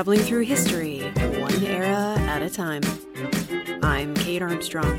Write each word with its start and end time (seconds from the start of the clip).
Traveling 0.00 0.20
through 0.20 0.40
history, 0.40 1.00
one 1.42 1.62
era 1.62 2.16
at 2.20 2.40
a 2.40 2.48
time. 2.48 2.80
I'm 3.82 4.14
Kate 4.14 4.40
Armstrong. 4.40 4.98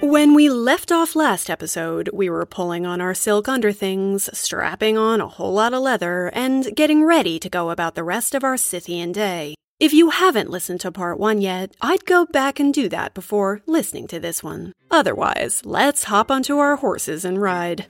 When 0.00 0.32
we 0.32 0.48
left 0.48 0.90
off 0.90 1.14
last 1.14 1.50
episode, 1.50 2.08
we 2.14 2.30
were 2.30 2.46
pulling 2.46 2.86
on 2.86 3.02
our 3.02 3.12
silk 3.12 3.50
underthings, 3.50 4.30
strapping 4.32 4.96
on 4.96 5.20
a 5.20 5.28
whole 5.28 5.52
lot 5.52 5.74
of 5.74 5.82
leather, 5.82 6.28
and 6.28 6.74
getting 6.74 7.04
ready 7.04 7.38
to 7.38 7.50
go 7.50 7.68
about 7.68 7.96
the 7.96 8.02
rest 8.02 8.34
of 8.34 8.42
our 8.42 8.56
Scythian 8.56 9.12
day. 9.12 9.54
If 9.78 9.92
you 9.92 10.08
haven't 10.08 10.48
listened 10.48 10.80
to 10.80 10.90
part 10.90 11.20
one 11.20 11.42
yet, 11.42 11.76
I'd 11.82 12.06
go 12.06 12.24
back 12.24 12.58
and 12.58 12.72
do 12.72 12.88
that 12.88 13.12
before 13.12 13.60
listening 13.66 14.06
to 14.06 14.18
this 14.18 14.42
one. 14.42 14.72
Otherwise, 14.90 15.60
let's 15.66 16.04
hop 16.04 16.30
onto 16.30 16.56
our 16.56 16.76
horses 16.76 17.26
and 17.26 17.42
ride. 17.42 17.88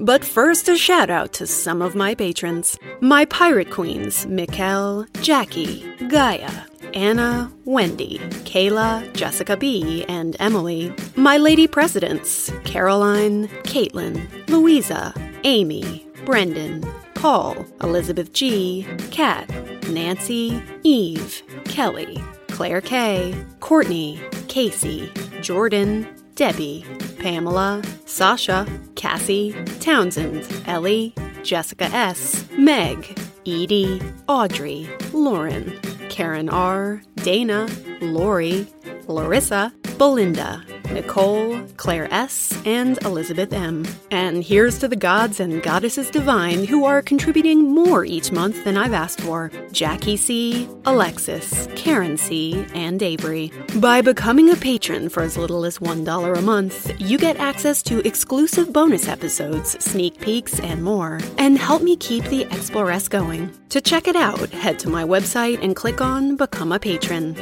But 0.00 0.24
first, 0.24 0.68
a 0.68 0.76
shout 0.76 1.10
out 1.10 1.32
to 1.34 1.46
some 1.46 1.82
of 1.82 1.96
my 1.96 2.14
patrons. 2.14 2.78
My 3.00 3.24
pirate 3.24 3.70
queens, 3.70 4.26
Mikkel, 4.26 5.06
Jackie, 5.22 5.84
Gaia, 6.06 6.50
Anna, 6.94 7.52
Wendy, 7.64 8.18
Kayla, 8.44 9.12
Jessica 9.12 9.56
B, 9.56 10.04
and 10.08 10.36
Emily. 10.38 10.94
My 11.16 11.36
lady 11.36 11.66
presidents, 11.66 12.52
Caroline, 12.64 13.48
Caitlin, 13.64 14.48
Louisa, 14.48 15.12
Amy, 15.42 16.06
Brendan, 16.24 16.86
Paul, 17.14 17.66
Elizabeth 17.82 18.32
G, 18.32 18.86
Kat, 19.10 19.48
Nancy, 19.88 20.62
Eve, 20.84 21.42
Kelly, 21.64 22.22
Claire 22.48 22.80
K, 22.80 23.34
Courtney, 23.58 24.20
Casey, 24.46 25.10
Jordan, 25.40 26.06
Debbie, 26.36 26.84
Pamela, 27.18 27.82
Sasha, 28.06 28.66
Cassie, 28.94 29.54
Townsend, 29.80 30.46
Ellie, 30.66 31.14
Jessica 31.42 31.84
S, 31.86 32.44
Meg, 32.56 33.18
Edie, 33.46 34.00
Audrey, 34.28 34.88
Lauren, 35.12 35.72
Karen 36.08 36.48
R, 36.48 37.02
Dana, 37.16 37.68
Lori, 38.00 38.66
Larissa, 39.06 39.72
Belinda, 39.98 40.64
Nicole, 40.90 41.60
Claire 41.76 42.12
S, 42.12 42.60
and 42.64 43.02
Elizabeth 43.04 43.52
M. 43.52 43.86
And 44.10 44.42
here's 44.42 44.78
to 44.78 44.88
the 44.88 44.96
gods 44.96 45.40
and 45.40 45.62
goddesses 45.62 46.10
divine 46.10 46.64
who 46.64 46.84
are 46.84 47.02
contributing 47.02 47.74
more 47.74 48.04
each 48.04 48.32
month 48.32 48.64
than 48.64 48.76
I've 48.76 48.92
asked 48.92 49.20
for 49.20 49.50
Jackie 49.72 50.16
C, 50.16 50.68
Alexis, 50.84 51.68
Karen 51.76 52.16
C, 52.16 52.64
and 52.74 53.02
Avery. 53.02 53.52
By 53.76 54.00
becoming 54.00 54.50
a 54.50 54.56
patron 54.56 55.08
for 55.08 55.22
as 55.22 55.36
little 55.36 55.64
as 55.64 55.78
$1 55.78 56.38
a 56.38 56.42
month, 56.42 56.92
you 57.00 57.18
get 57.18 57.38
access 57.38 57.82
to 57.84 58.06
exclusive 58.06 58.72
bonus 58.72 59.08
episodes, 59.08 59.82
sneak 59.84 60.20
peeks, 60.20 60.58
and 60.60 60.82
more, 60.82 61.20
and 61.38 61.58
help 61.58 61.82
me 61.82 61.96
keep 61.96 62.24
the 62.24 62.44
Exploress 62.50 63.08
going. 63.08 63.50
To 63.70 63.80
check 63.80 64.08
it 64.08 64.16
out, 64.16 64.50
head 64.50 64.78
to 64.80 64.88
my 64.88 65.04
website 65.04 65.62
and 65.62 65.76
click 65.76 66.00
on 66.00 66.36
Become 66.36 66.72
a 66.72 66.78
Patron. 66.78 67.36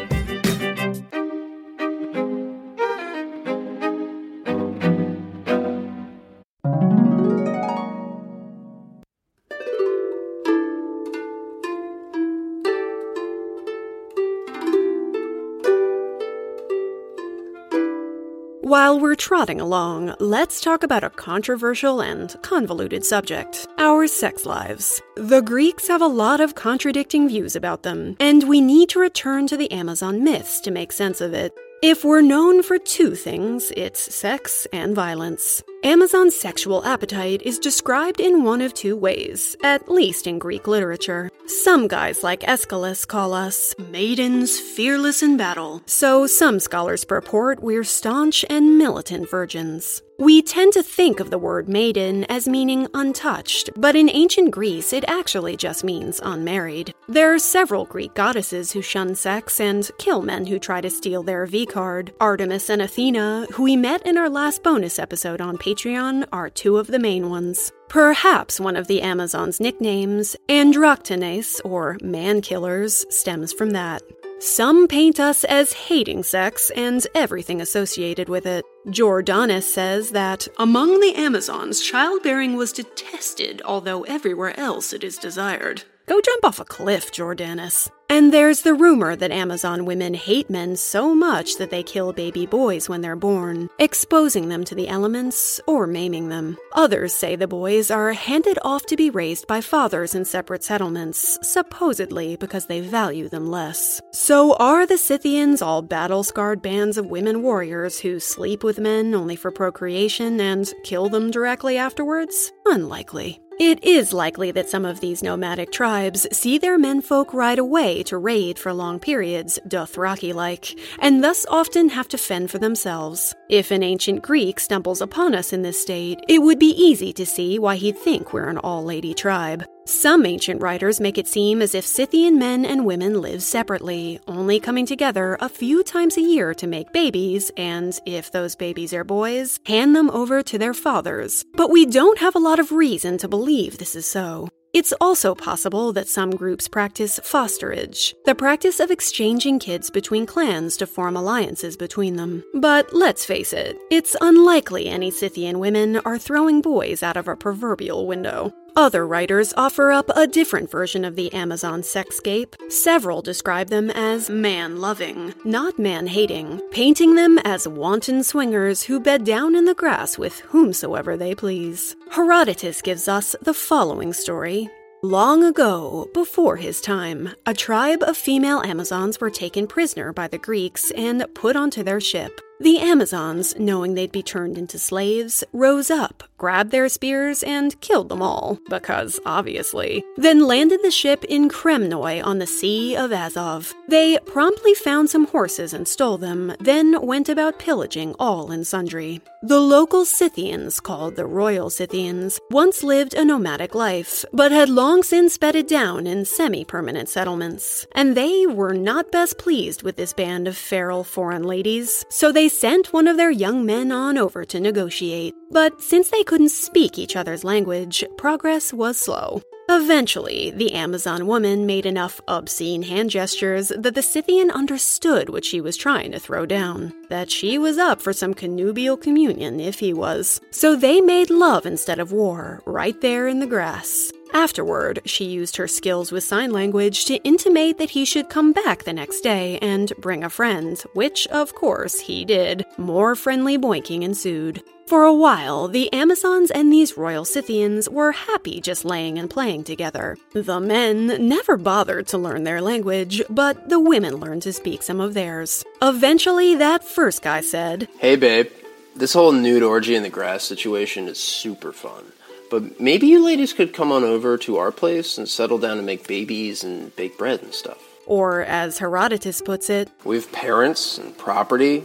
While 18.86 19.00
we're 19.00 19.16
trotting 19.16 19.60
along, 19.60 20.14
let's 20.20 20.60
talk 20.60 20.84
about 20.84 21.02
a 21.02 21.10
controversial 21.10 22.00
and 22.00 22.32
convoluted 22.42 23.04
subject 23.04 23.66
our 23.78 24.06
sex 24.06 24.46
lives. 24.46 25.02
The 25.16 25.40
Greeks 25.40 25.88
have 25.88 26.02
a 26.02 26.06
lot 26.06 26.40
of 26.40 26.54
contradicting 26.54 27.26
views 27.26 27.56
about 27.56 27.82
them, 27.82 28.16
and 28.20 28.48
we 28.48 28.60
need 28.60 28.88
to 28.90 29.00
return 29.00 29.48
to 29.48 29.56
the 29.56 29.72
Amazon 29.72 30.22
myths 30.22 30.60
to 30.60 30.70
make 30.70 30.92
sense 30.92 31.20
of 31.20 31.34
it. 31.34 31.52
If 31.82 32.04
we're 32.04 32.22
known 32.22 32.62
for 32.62 32.78
two 32.78 33.16
things, 33.16 33.72
it's 33.76 34.14
sex 34.14 34.68
and 34.72 34.94
violence. 34.94 35.64
Amazon's 35.84 36.34
sexual 36.34 36.84
appetite 36.84 37.42
is 37.42 37.58
described 37.58 38.18
in 38.18 38.42
one 38.42 38.60
of 38.60 38.74
two 38.74 38.96
ways, 38.96 39.56
at 39.62 39.88
least 39.88 40.26
in 40.26 40.38
Greek 40.38 40.66
literature. 40.66 41.30
Some 41.46 41.86
guys 41.86 42.24
like 42.24 42.42
Aeschylus 42.48 43.04
call 43.04 43.32
us 43.32 43.74
maidens 43.90 44.58
fearless 44.58 45.22
in 45.22 45.36
battle, 45.36 45.82
so 45.86 46.26
some 46.26 46.58
scholars 46.58 47.04
purport 47.04 47.62
we're 47.62 47.84
staunch 47.84 48.44
and 48.50 48.78
militant 48.78 49.30
virgins. 49.30 50.02
We 50.18 50.40
tend 50.40 50.72
to 50.72 50.82
think 50.82 51.20
of 51.20 51.28
the 51.30 51.38
word 51.38 51.68
maiden 51.68 52.24
as 52.24 52.48
meaning 52.48 52.88
untouched, 52.94 53.68
but 53.76 53.94
in 53.94 54.08
ancient 54.08 54.50
Greece 54.50 54.94
it 54.94 55.04
actually 55.06 55.58
just 55.58 55.84
means 55.84 56.20
unmarried. 56.22 56.94
There 57.06 57.34
are 57.34 57.38
several 57.38 57.84
Greek 57.84 58.14
goddesses 58.14 58.72
who 58.72 58.80
shun 58.80 59.14
sex 59.14 59.60
and 59.60 59.90
kill 59.98 60.22
men 60.22 60.46
who 60.46 60.58
try 60.58 60.80
to 60.80 60.88
steal 60.88 61.22
their 61.22 61.44
V 61.44 61.66
card. 61.66 62.14
Artemis 62.18 62.70
and 62.70 62.80
Athena, 62.80 63.46
who 63.52 63.64
we 63.64 63.76
met 63.76 64.06
in 64.06 64.16
our 64.16 64.30
last 64.30 64.62
bonus 64.62 64.98
episode 64.98 65.42
on 65.42 65.58
Patreon, 65.66 66.24
are 66.32 66.48
two 66.48 66.76
of 66.76 66.86
the 66.86 66.98
main 67.00 67.28
ones. 67.28 67.72
Perhaps 67.88 68.60
one 68.60 68.76
of 68.76 68.86
the 68.86 69.02
Amazon's 69.02 69.58
nicknames, 69.58 70.36
Androctones, 70.48 71.60
or 71.64 71.98
man 72.00 72.40
killers, 72.40 73.04
stems 73.10 73.52
from 73.52 73.70
that. 73.70 74.00
Some 74.38 74.86
paint 74.86 75.18
us 75.18 75.42
as 75.42 75.72
hating 75.72 76.22
sex 76.22 76.70
and 76.76 77.04
everything 77.16 77.60
associated 77.60 78.28
with 78.28 78.46
it. 78.46 78.64
Jordanus 78.86 79.64
says 79.64 80.12
that 80.12 80.46
among 80.56 81.00
the 81.00 81.16
Amazons, 81.16 81.80
childbearing 81.80 82.54
was 82.54 82.72
detested, 82.72 83.60
although 83.64 84.04
everywhere 84.04 84.56
else 84.60 84.92
it 84.92 85.02
is 85.02 85.18
desired. 85.18 85.82
Go 86.06 86.20
jump 86.20 86.44
off 86.44 86.60
a 86.60 86.64
cliff, 86.64 87.10
Jordanus. 87.10 87.90
And 88.08 88.32
there's 88.32 88.62
the 88.62 88.74
rumor 88.74 89.16
that 89.16 89.32
Amazon 89.32 89.84
women 89.84 90.14
hate 90.14 90.48
men 90.48 90.76
so 90.76 91.12
much 91.12 91.56
that 91.56 91.70
they 91.70 91.82
kill 91.82 92.12
baby 92.12 92.46
boys 92.46 92.88
when 92.88 93.00
they're 93.00 93.16
born, 93.16 93.68
exposing 93.80 94.48
them 94.48 94.62
to 94.64 94.76
the 94.76 94.86
elements 94.86 95.60
or 95.66 95.88
maiming 95.88 96.28
them. 96.28 96.56
Others 96.74 97.12
say 97.12 97.34
the 97.34 97.48
boys 97.48 97.90
are 97.90 98.12
handed 98.12 98.56
off 98.62 98.86
to 98.86 98.96
be 98.96 99.10
raised 99.10 99.48
by 99.48 99.60
fathers 99.60 100.14
in 100.14 100.24
separate 100.24 100.62
settlements, 100.62 101.40
supposedly 101.42 102.36
because 102.36 102.66
they 102.66 102.80
value 102.80 103.28
them 103.28 103.50
less. 103.50 104.00
So 104.12 104.54
are 104.54 104.86
the 104.86 104.98
Scythians 104.98 105.60
all 105.60 105.82
battle 105.82 106.22
scarred 106.22 106.62
bands 106.62 106.96
of 106.96 107.06
women 107.06 107.42
warriors 107.42 107.98
who 107.98 108.20
sleep 108.20 108.62
with 108.62 108.78
men 108.78 109.12
only 109.12 109.34
for 109.34 109.50
procreation 109.50 110.40
and 110.40 110.72
kill 110.84 111.08
them 111.08 111.32
directly 111.32 111.76
afterwards? 111.76 112.52
Unlikely. 112.66 113.40
It 113.58 113.82
is 113.82 114.12
likely 114.12 114.50
that 114.50 114.68
some 114.68 114.84
of 114.84 115.00
these 115.00 115.22
nomadic 115.22 115.72
tribes 115.72 116.26
see 116.30 116.58
their 116.58 116.78
menfolk 116.78 117.32
ride 117.32 117.58
away 117.58 118.02
to 118.02 118.18
raid 118.18 118.58
for 118.58 118.70
long 118.70 119.00
periods, 119.00 119.58
Dothraki 119.66 120.34
like, 120.34 120.78
and 120.98 121.24
thus 121.24 121.46
often 121.48 121.88
have 121.88 122.06
to 122.08 122.18
fend 122.18 122.50
for 122.50 122.58
themselves. 122.58 123.34
If 123.48 123.70
an 123.70 123.82
ancient 123.82 124.22
Greek 124.22 124.60
stumbles 124.60 125.00
upon 125.00 125.34
us 125.34 125.54
in 125.54 125.62
this 125.62 125.80
state, 125.80 126.20
it 126.28 126.40
would 126.40 126.58
be 126.58 126.74
easy 126.76 127.14
to 127.14 127.24
see 127.24 127.58
why 127.58 127.76
he'd 127.76 127.96
think 127.96 128.34
we're 128.34 128.50
an 128.50 128.58
all 128.58 128.84
lady 128.84 129.14
tribe. 129.14 129.64
Some 129.88 130.26
ancient 130.26 130.60
writers 130.60 130.98
make 130.98 131.16
it 131.16 131.28
seem 131.28 131.62
as 131.62 131.72
if 131.72 131.86
Scythian 131.86 132.40
men 132.40 132.66
and 132.66 132.84
women 132.84 133.20
live 133.20 133.40
separately, 133.40 134.18
only 134.26 134.58
coming 134.58 134.84
together 134.84 135.38
a 135.40 135.48
few 135.48 135.84
times 135.84 136.16
a 136.16 136.22
year 136.22 136.54
to 136.54 136.66
make 136.66 136.92
babies, 136.92 137.52
and 137.56 137.96
if 138.04 138.32
those 138.32 138.56
babies 138.56 138.92
are 138.92 139.04
boys, 139.04 139.60
hand 139.64 139.94
them 139.94 140.10
over 140.10 140.42
to 140.42 140.58
their 140.58 140.74
fathers. 140.74 141.44
But 141.54 141.70
we 141.70 141.86
don't 141.86 142.18
have 142.18 142.34
a 142.34 142.40
lot 142.40 142.58
of 142.58 142.72
reason 142.72 143.16
to 143.18 143.28
believe 143.28 143.78
this 143.78 143.94
is 143.94 144.06
so. 144.06 144.48
It's 144.72 144.92
also 145.00 145.36
possible 145.36 145.92
that 145.92 146.08
some 146.08 146.32
groups 146.32 146.66
practice 146.66 147.20
fosterage, 147.20 148.12
the 148.24 148.34
practice 148.34 148.80
of 148.80 148.90
exchanging 148.90 149.60
kids 149.60 149.88
between 149.88 150.26
clans 150.26 150.76
to 150.78 150.86
form 150.88 151.16
alliances 151.16 151.76
between 151.76 152.16
them. 152.16 152.42
But 152.54 152.92
let's 152.92 153.24
face 153.24 153.52
it, 153.52 153.78
it's 153.92 154.16
unlikely 154.20 154.88
any 154.88 155.12
Scythian 155.12 155.60
women 155.60 155.98
are 155.98 156.18
throwing 156.18 156.60
boys 156.60 157.04
out 157.04 157.16
of 157.16 157.28
a 157.28 157.36
proverbial 157.36 158.08
window. 158.08 158.52
Other 158.76 159.06
writers 159.06 159.54
offer 159.56 159.90
up 159.90 160.10
a 160.14 160.26
different 160.26 160.70
version 160.70 161.06
of 161.06 161.16
the 161.16 161.32
Amazon 161.32 161.80
sexscape. 161.80 162.54
Several 162.70 163.22
describe 163.22 163.68
them 163.68 163.90
as 163.90 164.28
man 164.28 164.82
loving, 164.82 165.32
not 165.46 165.78
man 165.78 166.06
hating, 166.06 166.60
painting 166.72 167.14
them 167.14 167.38
as 167.38 167.66
wanton 167.66 168.22
swingers 168.22 168.82
who 168.82 169.00
bed 169.00 169.24
down 169.24 169.56
in 169.56 169.64
the 169.64 169.72
grass 169.72 170.18
with 170.18 170.40
whomsoever 170.40 171.16
they 171.16 171.34
please. 171.34 171.96
Herodotus 172.10 172.82
gives 172.82 173.08
us 173.08 173.34
the 173.40 173.54
following 173.54 174.12
story. 174.12 174.68
Long 175.02 175.42
ago, 175.42 176.10
before 176.12 176.56
his 176.56 176.82
time, 176.82 177.30
a 177.46 177.54
tribe 177.54 178.02
of 178.02 178.16
female 178.16 178.60
Amazons 178.60 179.20
were 179.20 179.30
taken 179.30 179.66
prisoner 179.66 180.12
by 180.12 180.28
the 180.28 180.36
Greeks 180.36 180.90
and 180.90 181.24
put 181.34 181.56
onto 181.56 181.82
their 181.82 182.00
ship. 182.00 182.40
The 182.60 182.78
Amazons, 182.78 183.54
knowing 183.58 183.94
they'd 183.94 184.10
be 184.10 184.22
turned 184.22 184.56
into 184.58 184.78
slaves, 184.78 185.44
rose 185.52 185.90
up, 185.90 186.24
grabbed 186.38 186.70
their 186.70 186.88
spears, 186.88 187.42
and 187.42 187.80
killed 187.80 188.08
them 188.08 188.22
all, 188.22 188.58
because 188.68 189.18
obviously. 189.24 190.04
Then 190.16 190.46
landed 190.46 190.80
the 190.82 190.90
ship 190.90 191.24
in 191.24 191.48
Kremnoi 191.48 192.24
on 192.24 192.38
the 192.38 192.46
Sea 192.46 192.96
of 192.96 193.12
Azov. 193.12 193.74
They 193.88 194.18
promptly 194.26 194.74
found 194.74 195.10
some 195.10 195.26
horses 195.26 195.72
and 195.72 195.86
stole 195.86 196.18
them, 196.18 196.54
then 196.60 197.00
went 197.02 197.28
about 197.28 197.58
pillaging 197.58 198.14
all 198.18 198.50
and 198.50 198.66
sundry. 198.66 199.20
The 199.42 199.60
local 199.60 200.04
Scythians, 200.04 200.80
called 200.80 201.14
the 201.14 201.24
Royal 201.24 201.70
Scythians, 201.70 202.40
once 202.50 202.82
lived 202.82 203.14
a 203.14 203.24
nomadic 203.24 203.74
life, 203.74 204.24
but 204.32 204.50
had 204.50 204.68
long 204.68 205.04
since 205.04 205.38
bedded 205.38 205.68
down 205.68 206.06
in 206.06 206.24
semi 206.24 206.64
permanent 206.64 207.08
settlements. 207.08 207.86
And 207.92 208.16
they 208.16 208.46
were 208.46 208.74
not 208.74 209.12
best 209.12 209.38
pleased 209.38 209.84
with 209.84 209.96
this 209.96 210.12
band 210.12 210.48
of 210.48 210.56
feral 210.56 211.04
foreign 211.04 211.44
ladies, 211.44 212.04
so 212.08 212.32
they 212.32 212.48
sent 212.48 212.92
one 212.92 213.06
of 213.06 213.16
their 213.16 213.30
young 213.30 213.64
men 213.64 213.92
on 213.92 214.18
over 214.18 214.44
to 214.44 214.58
negotiate. 214.58 215.34
But 215.50 215.80
since 215.80 216.08
they 216.08 216.24
couldn't 216.26 216.50
speak 216.50 216.98
each 216.98 217.16
other's 217.16 217.44
language, 217.44 218.04
progress 218.18 218.72
was 218.72 218.98
slow. 218.98 219.40
Eventually, 219.68 220.50
the 220.50 220.72
Amazon 220.74 221.26
woman 221.26 221.66
made 221.66 221.86
enough 221.86 222.20
obscene 222.28 222.82
hand 222.82 223.10
gestures 223.10 223.68
that 223.68 223.94
the 223.94 224.02
Scythian 224.02 224.50
understood 224.50 225.28
what 225.28 225.44
she 225.44 225.60
was 225.60 225.76
trying 225.76 226.12
to 226.12 226.20
throw 226.20 226.46
down. 226.46 226.92
That 227.08 227.30
she 227.30 227.58
was 227.58 227.78
up 227.78 228.00
for 228.00 228.12
some 228.12 228.34
connubial 228.34 228.96
communion 228.96 229.58
if 229.58 229.80
he 229.80 229.92
was. 229.92 230.40
So 230.50 230.76
they 230.76 231.00
made 231.00 231.30
love 231.30 231.66
instead 231.66 231.98
of 231.98 232.12
war, 232.12 232.62
right 232.64 233.00
there 233.00 233.26
in 233.26 233.40
the 233.40 233.46
grass. 233.46 234.12
Afterward, 234.32 235.00
she 235.04 235.24
used 235.24 235.56
her 235.56 235.68
skills 235.68 236.12
with 236.12 236.24
sign 236.24 236.50
language 236.50 237.04
to 237.06 237.22
intimate 237.24 237.78
that 237.78 237.90
he 237.90 238.04
should 238.04 238.28
come 238.28 238.52
back 238.52 238.84
the 238.84 238.92
next 238.92 239.20
day 239.20 239.58
and 239.60 239.92
bring 239.98 240.24
a 240.24 240.30
friend, 240.30 240.78
which, 240.92 241.26
of 241.28 241.54
course, 241.54 242.00
he 242.00 242.24
did. 242.24 242.66
More 242.76 243.14
friendly 243.14 243.58
boinking 243.58 244.02
ensued. 244.02 244.62
For 244.86 245.02
a 245.02 245.12
while, 245.12 245.66
the 245.66 245.92
Amazons 245.92 246.52
and 246.52 246.72
these 246.72 246.96
royal 246.96 247.24
Scythians 247.24 247.88
were 247.88 248.12
happy 248.12 248.60
just 248.60 248.84
laying 248.84 249.18
and 249.18 249.28
playing 249.28 249.64
together. 249.64 250.16
The 250.32 250.60
men 250.60 251.28
never 251.28 251.56
bothered 251.56 252.06
to 252.08 252.18
learn 252.18 252.44
their 252.44 252.60
language, 252.60 253.20
but 253.28 253.68
the 253.68 253.80
women 253.80 254.16
learned 254.16 254.42
to 254.42 254.52
speak 254.52 254.84
some 254.84 255.00
of 255.00 255.14
theirs. 255.14 255.64
Eventually, 255.82 256.54
that 256.54 256.84
first 256.84 257.22
guy 257.22 257.40
said, 257.40 257.88
Hey 257.98 258.14
babe, 258.14 258.48
this 258.94 259.12
whole 259.12 259.32
nude 259.32 259.64
orgy 259.64 259.96
in 259.96 260.04
the 260.04 260.08
grass 260.08 260.44
situation 260.44 261.08
is 261.08 261.18
super 261.18 261.72
fun. 261.72 262.12
But 262.50 262.80
maybe 262.80 263.06
you 263.06 263.24
ladies 263.24 263.52
could 263.52 263.72
come 263.72 263.90
on 263.92 264.04
over 264.04 264.38
to 264.38 264.56
our 264.58 264.72
place 264.72 265.18
and 265.18 265.28
settle 265.28 265.58
down 265.58 265.78
and 265.78 265.86
make 265.86 266.06
babies 266.06 266.62
and 266.64 266.94
bake 266.96 267.18
bread 267.18 267.42
and 267.42 267.52
stuff. 267.52 267.78
Or, 268.06 268.42
as 268.42 268.78
Herodotus 268.78 269.42
puts 269.42 269.68
it, 269.68 269.90
We 270.04 270.16
have 270.16 270.30
parents 270.30 270.96
and 270.98 271.16
property. 271.18 271.82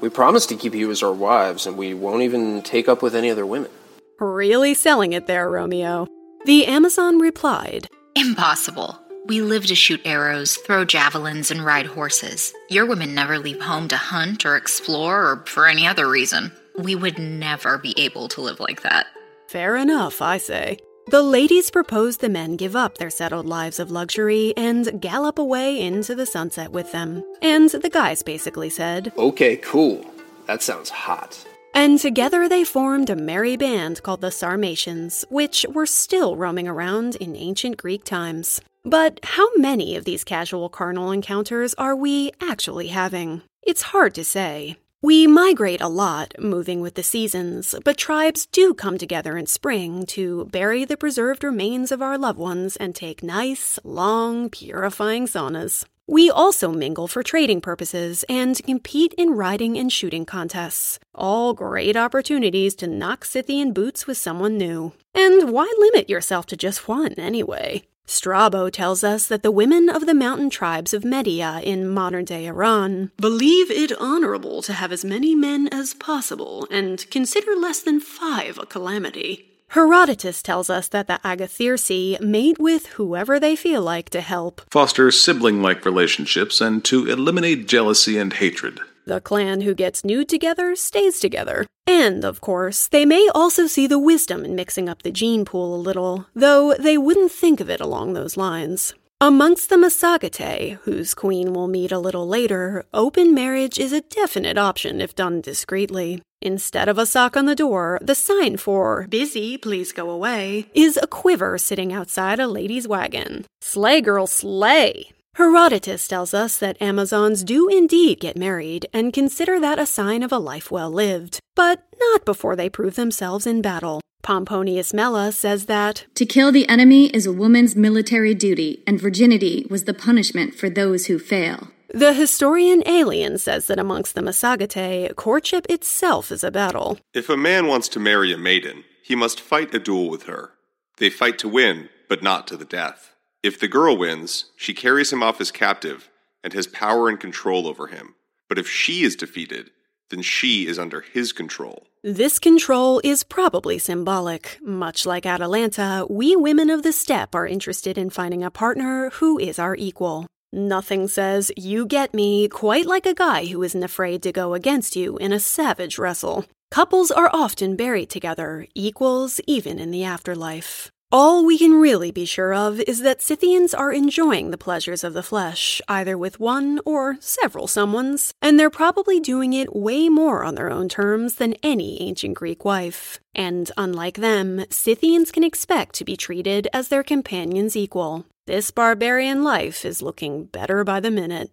We 0.00 0.08
promise 0.08 0.46
to 0.46 0.56
keep 0.56 0.74
you 0.74 0.90
as 0.90 1.02
our 1.02 1.12
wives, 1.12 1.66
and 1.66 1.76
we 1.76 1.92
won't 1.92 2.22
even 2.22 2.62
take 2.62 2.88
up 2.88 3.02
with 3.02 3.14
any 3.14 3.30
other 3.30 3.44
women. 3.44 3.70
Really 4.18 4.74
selling 4.74 5.12
it 5.12 5.26
there, 5.26 5.50
Romeo. 5.50 6.06
The 6.44 6.66
Amazon 6.66 7.18
replied, 7.18 7.88
Impossible. 8.14 8.98
We 9.26 9.42
live 9.42 9.66
to 9.66 9.74
shoot 9.74 10.00
arrows, 10.06 10.56
throw 10.56 10.86
javelins, 10.86 11.50
and 11.50 11.62
ride 11.62 11.86
horses. 11.86 12.54
Your 12.70 12.86
women 12.86 13.14
never 13.14 13.38
leave 13.38 13.60
home 13.60 13.88
to 13.88 13.96
hunt 13.96 14.46
or 14.46 14.56
explore 14.56 15.30
or 15.30 15.44
for 15.46 15.66
any 15.66 15.86
other 15.86 16.08
reason. 16.08 16.50
We 16.78 16.94
would 16.94 17.18
never 17.18 17.76
be 17.76 17.92
able 17.98 18.28
to 18.28 18.40
live 18.40 18.58
like 18.60 18.82
that. 18.82 19.06
Fair 19.48 19.76
enough, 19.76 20.20
I 20.20 20.36
say. 20.38 20.78
The 21.06 21.22
ladies 21.22 21.70
proposed 21.70 22.20
the 22.20 22.28
men 22.28 22.56
give 22.56 22.76
up 22.76 22.98
their 22.98 23.08
settled 23.08 23.46
lives 23.46 23.80
of 23.80 23.90
luxury 23.90 24.52
and 24.58 25.00
gallop 25.00 25.38
away 25.38 25.80
into 25.80 26.14
the 26.14 26.26
sunset 26.26 26.70
with 26.70 26.92
them. 26.92 27.24
And 27.40 27.70
the 27.70 27.88
guys 27.88 28.22
basically 28.22 28.68
said, 28.68 29.10
Okay, 29.16 29.56
cool. 29.56 30.04
That 30.46 30.62
sounds 30.62 30.90
hot. 30.90 31.46
and 31.74 31.98
together 31.98 32.46
they 32.48 32.62
formed 32.64 33.08
a 33.08 33.16
merry 33.16 33.56
band 33.56 34.02
called 34.02 34.20
the 34.20 34.30
Sarmatians, 34.30 35.24
which 35.30 35.64
were 35.72 35.86
still 35.86 36.36
roaming 36.36 36.68
around 36.68 37.16
in 37.16 37.34
ancient 37.34 37.78
Greek 37.78 38.04
times. 38.04 38.60
But 38.84 39.18
how 39.22 39.48
many 39.56 39.96
of 39.96 40.04
these 40.04 40.24
casual 40.24 40.68
carnal 40.68 41.10
encounters 41.10 41.72
are 41.78 41.96
we 41.96 42.32
actually 42.40 42.88
having? 42.88 43.42
It's 43.62 43.82
hard 43.92 44.14
to 44.16 44.24
say. 44.24 44.76
We 45.00 45.28
migrate 45.28 45.80
a 45.80 45.86
lot, 45.86 46.34
moving 46.40 46.80
with 46.80 46.94
the 46.94 47.04
seasons, 47.04 47.72
but 47.84 47.96
tribes 47.96 48.46
do 48.46 48.74
come 48.74 48.98
together 48.98 49.38
in 49.38 49.46
spring 49.46 50.04
to 50.06 50.46
bury 50.46 50.84
the 50.84 50.96
preserved 50.96 51.44
remains 51.44 51.92
of 51.92 52.02
our 52.02 52.18
loved 52.18 52.40
ones 52.40 52.74
and 52.74 52.96
take 52.96 53.22
nice, 53.22 53.78
long, 53.84 54.50
purifying 54.50 55.28
saunas. 55.28 55.84
We 56.08 56.28
also 56.28 56.72
mingle 56.72 57.06
for 57.06 57.22
trading 57.22 57.60
purposes 57.60 58.24
and 58.28 58.60
compete 58.64 59.14
in 59.16 59.36
riding 59.36 59.78
and 59.78 59.92
shooting 59.92 60.26
contests. 60.26 60.98
All 61.14 61.54
great 61.54 61.96
opportunities 61.96 62.74
to 62.76 62.88
knock 62.88 63.24
Scythian 63.24 63.72
boots 63.72 64.08
with 64.08 64.18
someone 64.18 64.58
new. 64.58 64.94
And 65.14 65.52
why 65.52 65.72
limit 65.78 66.10
yourself 66.10 66.46
to 66.46 66.56
just 66.56 66.88
one, 66.88 67.12
anyway? 67.12 67.84
Strabo 68.10 68.70
tells 68.70 69.04
us 69.04 69.26
that 69.26 69.42
the 69.42 69.50
women 69.50 69.90
of 69.90 70.06
the 70.06 70.14
mountain 70.14 70.48
tribes 70.48 70.94
of 70.94 71.04
Media 71.04 71.60
in 71.62 71.86
modern 71.86 72.24
day 72.24 72.46
Iran 72.46 73.10
believe 73.18 73.70
it 73.70 73.92
honorable 74.00 74.62
to 74.62 74.72
have 74.72 74.90
as 74.92 75.04
many 75.04 75.34
men 75.34 75.68
as 75.68 75.92
possible 75.92 76.66
and 76.70 77.08
consider 77.10 77.54
less 77.54 77.80
than 77.80 78.00
five 78.00 78.56
a 78.58 78.64
calamity. 78.64 79.44
Herodotus 79.72 80.42
tells 80.42 80.70
us 80.70 80.88
that 80.88 81.06
the 81.06 81.20
Agathyrsi 81.22 82.18
mate 82.18 82.58
with 82.58 82.86
whoever 82.96 83.38
they 83.38 83.54
feel 83.54 83.82
like 83.82 84.08
to 84.10 84.22
help. 84.22 84.62
foster 84.70 85.10
sibling 85.10 85.60
like 85.60 85.84
relationships, 85.84 86.62
and 86.62 86.82
to 86.86 87.06
eliminate 87.06 87.68
jealousy 87.68 88.16
and 88.16 88.32
hatred. 88.32 88.80
The 89.08 89.22
clan 89.22 89.62
who 89.62 89.74
gets 89.74 90.04
nude 90.04 90.28
together 90.28 90.76
stays 90.76 91.18
together. 91.18 91.64
And, 91.86 92.26
of 92.26 92.42
course, 92.42 92.86
they 92.86 93.06
may 93.06 93.26
also 93.34 93.66
see 93.66 93.86
the 93.86 93.98
wisdom 93.98 94.44
in 94.44 94.54
mixing 94.54 94.86
up 94.86 95.00
the 95.00 95.10
gene 95.10 95.46
pool 95.46 95.74
a 95.74 95.80
little, 95.80 96.26
though 96.34 96.74
they 96.74 96.98
wouldn't 96.98 97.32
think 97.32 97.58
of 97.60 97.70
it 97.70 97.80
along 97.80 98.12
those 98.12 98.36
lines. 98.36 98.92
Amongst 99.18 99.70
the 99.70 99.76
Massagetae, 99.76 100.80
whose 100.82 101.14
queen 101.14 101.54
we'll 101.54 101.68
meet 101.68 101.90
a 101.90 101.98
little 101.98 102.28
later, 102.28 102.84
open 102.92 103.32
marriage 103.32 103.78
is 103.78 103.94
a 103.94 104.02
definite 104.02 104.58
option 104.58 105.00
if 105.00 105.14
done 105.14 105.40
discreetly. 105.40 106.20
Instead 106.42 106.86
of 106.86 106.98
a 106.98 107.06
sock 107.06 107.34
on 107.34 107.46
the 107.46 107.56
door, 107.56 107.98
the 108.02 108.14
sign 108.14 108.58
for 108.58 109.06
busy, 109.08 109.56
please 109.56 109.90
go 109.90 110.10
away, 110.10 110.66
is 110.74 110.98
a 110.98 111.06
quiver 111.06 111.56
sitting 111.56 111.94
outside 111.94 112.38
a 112.38 112.46
lady's 112.46 112.86
wagon. 112.86 113.46
Slay, 113.62 114.02
girl, 114.02 114.26
slay! 114.26 115.12
Herodotus 115.38 116.08
tells 116.08 116.34
us 116.34 116.58
that 116.58 116.82
Amazons 116.82 117.44
do 117.44 117.68
indeed 117.68 118.18
get 118.18 118.36
married 118.36 118.86
and 118.92 119.12
consider 119.12 119.60
that 119.60 119.78
a 119.78 119.86
sign 119.86 120.24
of 120.24 120.32
a 120.32 120.38
life 120.52 120.68
well 120.68 120.90
lived, 120.90 121.38
but 121.54 121.86
not 122.00 122.24
before 122.24 122.56
they 122.56 122.68
prove 122.68 122.96
themselves 122.96 123.46
in 123.46 123.62
battle. 123.62 124.00
Pomponius 124.20 124.92
Mela 124.92 125.30
says 125.30 125.66
that 125.66 126.06
To 126.16 126.26
kill 126.26 126.50
the 126.50 126.68
enemy 126.68 127.06
is 127.10 127.24
a 127.24 127.32
woman's 127.32 127.76
military 127.76 128.34
duty, 128.34 128.82
and 128.84 129.00
virginity 129.00 129.64
was 129.70 129.84
the 129.84 129.94
punishment 129.94 130.56
for 130.56 130.68
those 130.68 131.06
who 131.06 131.20
fail. 131.20 131.68
the 131.94 132.14
historian 132.14 132.82
Aelian 132.82 133.38
says 133.38 133.68
that 133.68 133.78
amongst 133.78 134.16
the 134.16 134.22
Massagetae, 134.22 135.14
courtship 135.14 135.66
itself 135.70 136.32
is 136.32 136.42
a 136.42 136.50
battle. 136.50 136.98
If 137.14 137.28
a 137.28 137.36
man 137.36 137.68
wants 137.68 137.88
to 137.90 138.00
marry 138.00 138.32
a 138.32 138.36
maiden, 138.36 138.82
he 139.04 139.14
must 139.14 139.40
fight 139.40 139.72
a 139.72 139.78
duel 139.78 140.10
with 140.10 140.24
her. 140.24 140.54
They 140.96 141.10
fight 141.10 141.38
to 141.38 141.48
win, 141.48 141.90
but 142.08 142.24
not 142.24 142.48
to 142.48 142.56
the 142.56 142.64
death. 142.64 143.14
If 143.42 143.60
the 143.60 143.68
girl 143.68 143.96
wins, 143.96 144.46
she 144.56 144.74
carries 144.74 145.12
him 145.12 145.22
off 145.22 145.40
as 145.40 145.52
captive 145.52 146.10
and 146.42 146.52
has 146.52 146.66
power 146.66 147.08
and 147.08 147.20
control 147.20 147.68
over 147.68 147.86
him. 147.86 148.14
But 148.48 148.58
if 148.58 148.68
she 148.68 149.04
is 149.04 149.14
defeated, 149.14 149.70
then 150.10 150.22
she 150.22 150.66
is 150.66 150.78
under 150.78 151.02
his 151.02 151.32
control. 151.32 151.86
This 152.02 152.38
control 152.38 153.00
is 153.04 153.22
probably 153.22 153.78
symbolic. 153.78 154.58
Much 154.62 155.06
like 155.06 155.26
Atalanta, 155.26 156.06
we 156.08 156.34
women 156.34 156.70
of 156.70 156.82
the 156.82 156.92
steppe 156.92 157.34
are 157.34 157.46
interested 157.46 157.96
in 157.96 158.10
finding 158.10 158.42
a 158.42 158.50
partner 158.50 159.10
who 159.14 159.38
is 159.38 159.58
our 159.58 159.76
equal. 159.76 160.26
Nothing 160.52 161.08
says, 161.08 161.52
you 161.56 161.86
get 161.86 162.14
me, 162.14 162.48
quite 162.48 162.86
like 162.86 163.04
a 163.04 163.14
guy 163.14 163.46
who 163.46 163.62
isn't 163.62 163.82
afraid 163.82 164.22
to 164.22 164.32
go 164.32 164.54
against 164.54 164.96
you 164.96 165.16
in 165.18 165.32
a 165.32 165.40
savage 165.40 165.98
wrestle. 165.98 166.46
Couples 166.70 167.10
are 167.10 167.30
often 167.32 167.76
buried 167.76 168.10
together, 168.10 168.66
equals 168.74 169.40
even 169.46 169.78
in 169.78 169.90
the 169.90 170.04
afterlife. 170.04 170.90
All 171.10 171.42
we 171.42 171.56
can 171.56 171.80
really 171.80 172.10
be 172.10 172.26
sure 172.26 172.52
of 172.52 172.80
is 172.80 173.00
that 173.00 173.22
Scythians 173.22 173.72
are 173.72 173.90
enjoying 173.90 174.50
the 174.50 174.58
pleasures 174.58 175.02
of 175.02 175.14
the 175.14 175.22
flesh, 175.22 175.80
either 175.88 176.18
with 176.18 176.38
one 176.38 176.80
or 176.84 177.16
several 177.18 177.66
someones, 177.66 178.34
and 178.42 178.60
they're 178.60 178.68
probably 178.68 179.18
doing 179.18 179.54
it 179.54 179.74
way 179.74 180.10
more 180.10 180.44
on 180.44 180.54
their 180.54 180.70
own 180.70 180.86
terms 180.86 181.36
than 181.36 181.54
any 181.62 181.98
ancient 182.02 182.34
Greek 182.34 182.62
wife. 182.62 183.20
And 183.34 183.72
unlike 183.78 184.18
them, 184.18 184.66
Scythians 184.68 185.32
can 185.32 185.44
expect 185.44 185.94
to 185.94 186.04
be 186.04 186.14
treated 186.14 186.68
as 186.74 186.88
their 186.88 187.02
companion's 187.02 187.74
equal. 187.74 188.26
This 188.46 188.70
barbarian 188.70 189.42
life 189.42 189.86
is 189.86 190.02
looking 190.02 190.44
better 190.44 190.84
by 190.84 191.00
the 191.00 191.10
minute. 191.10 191.50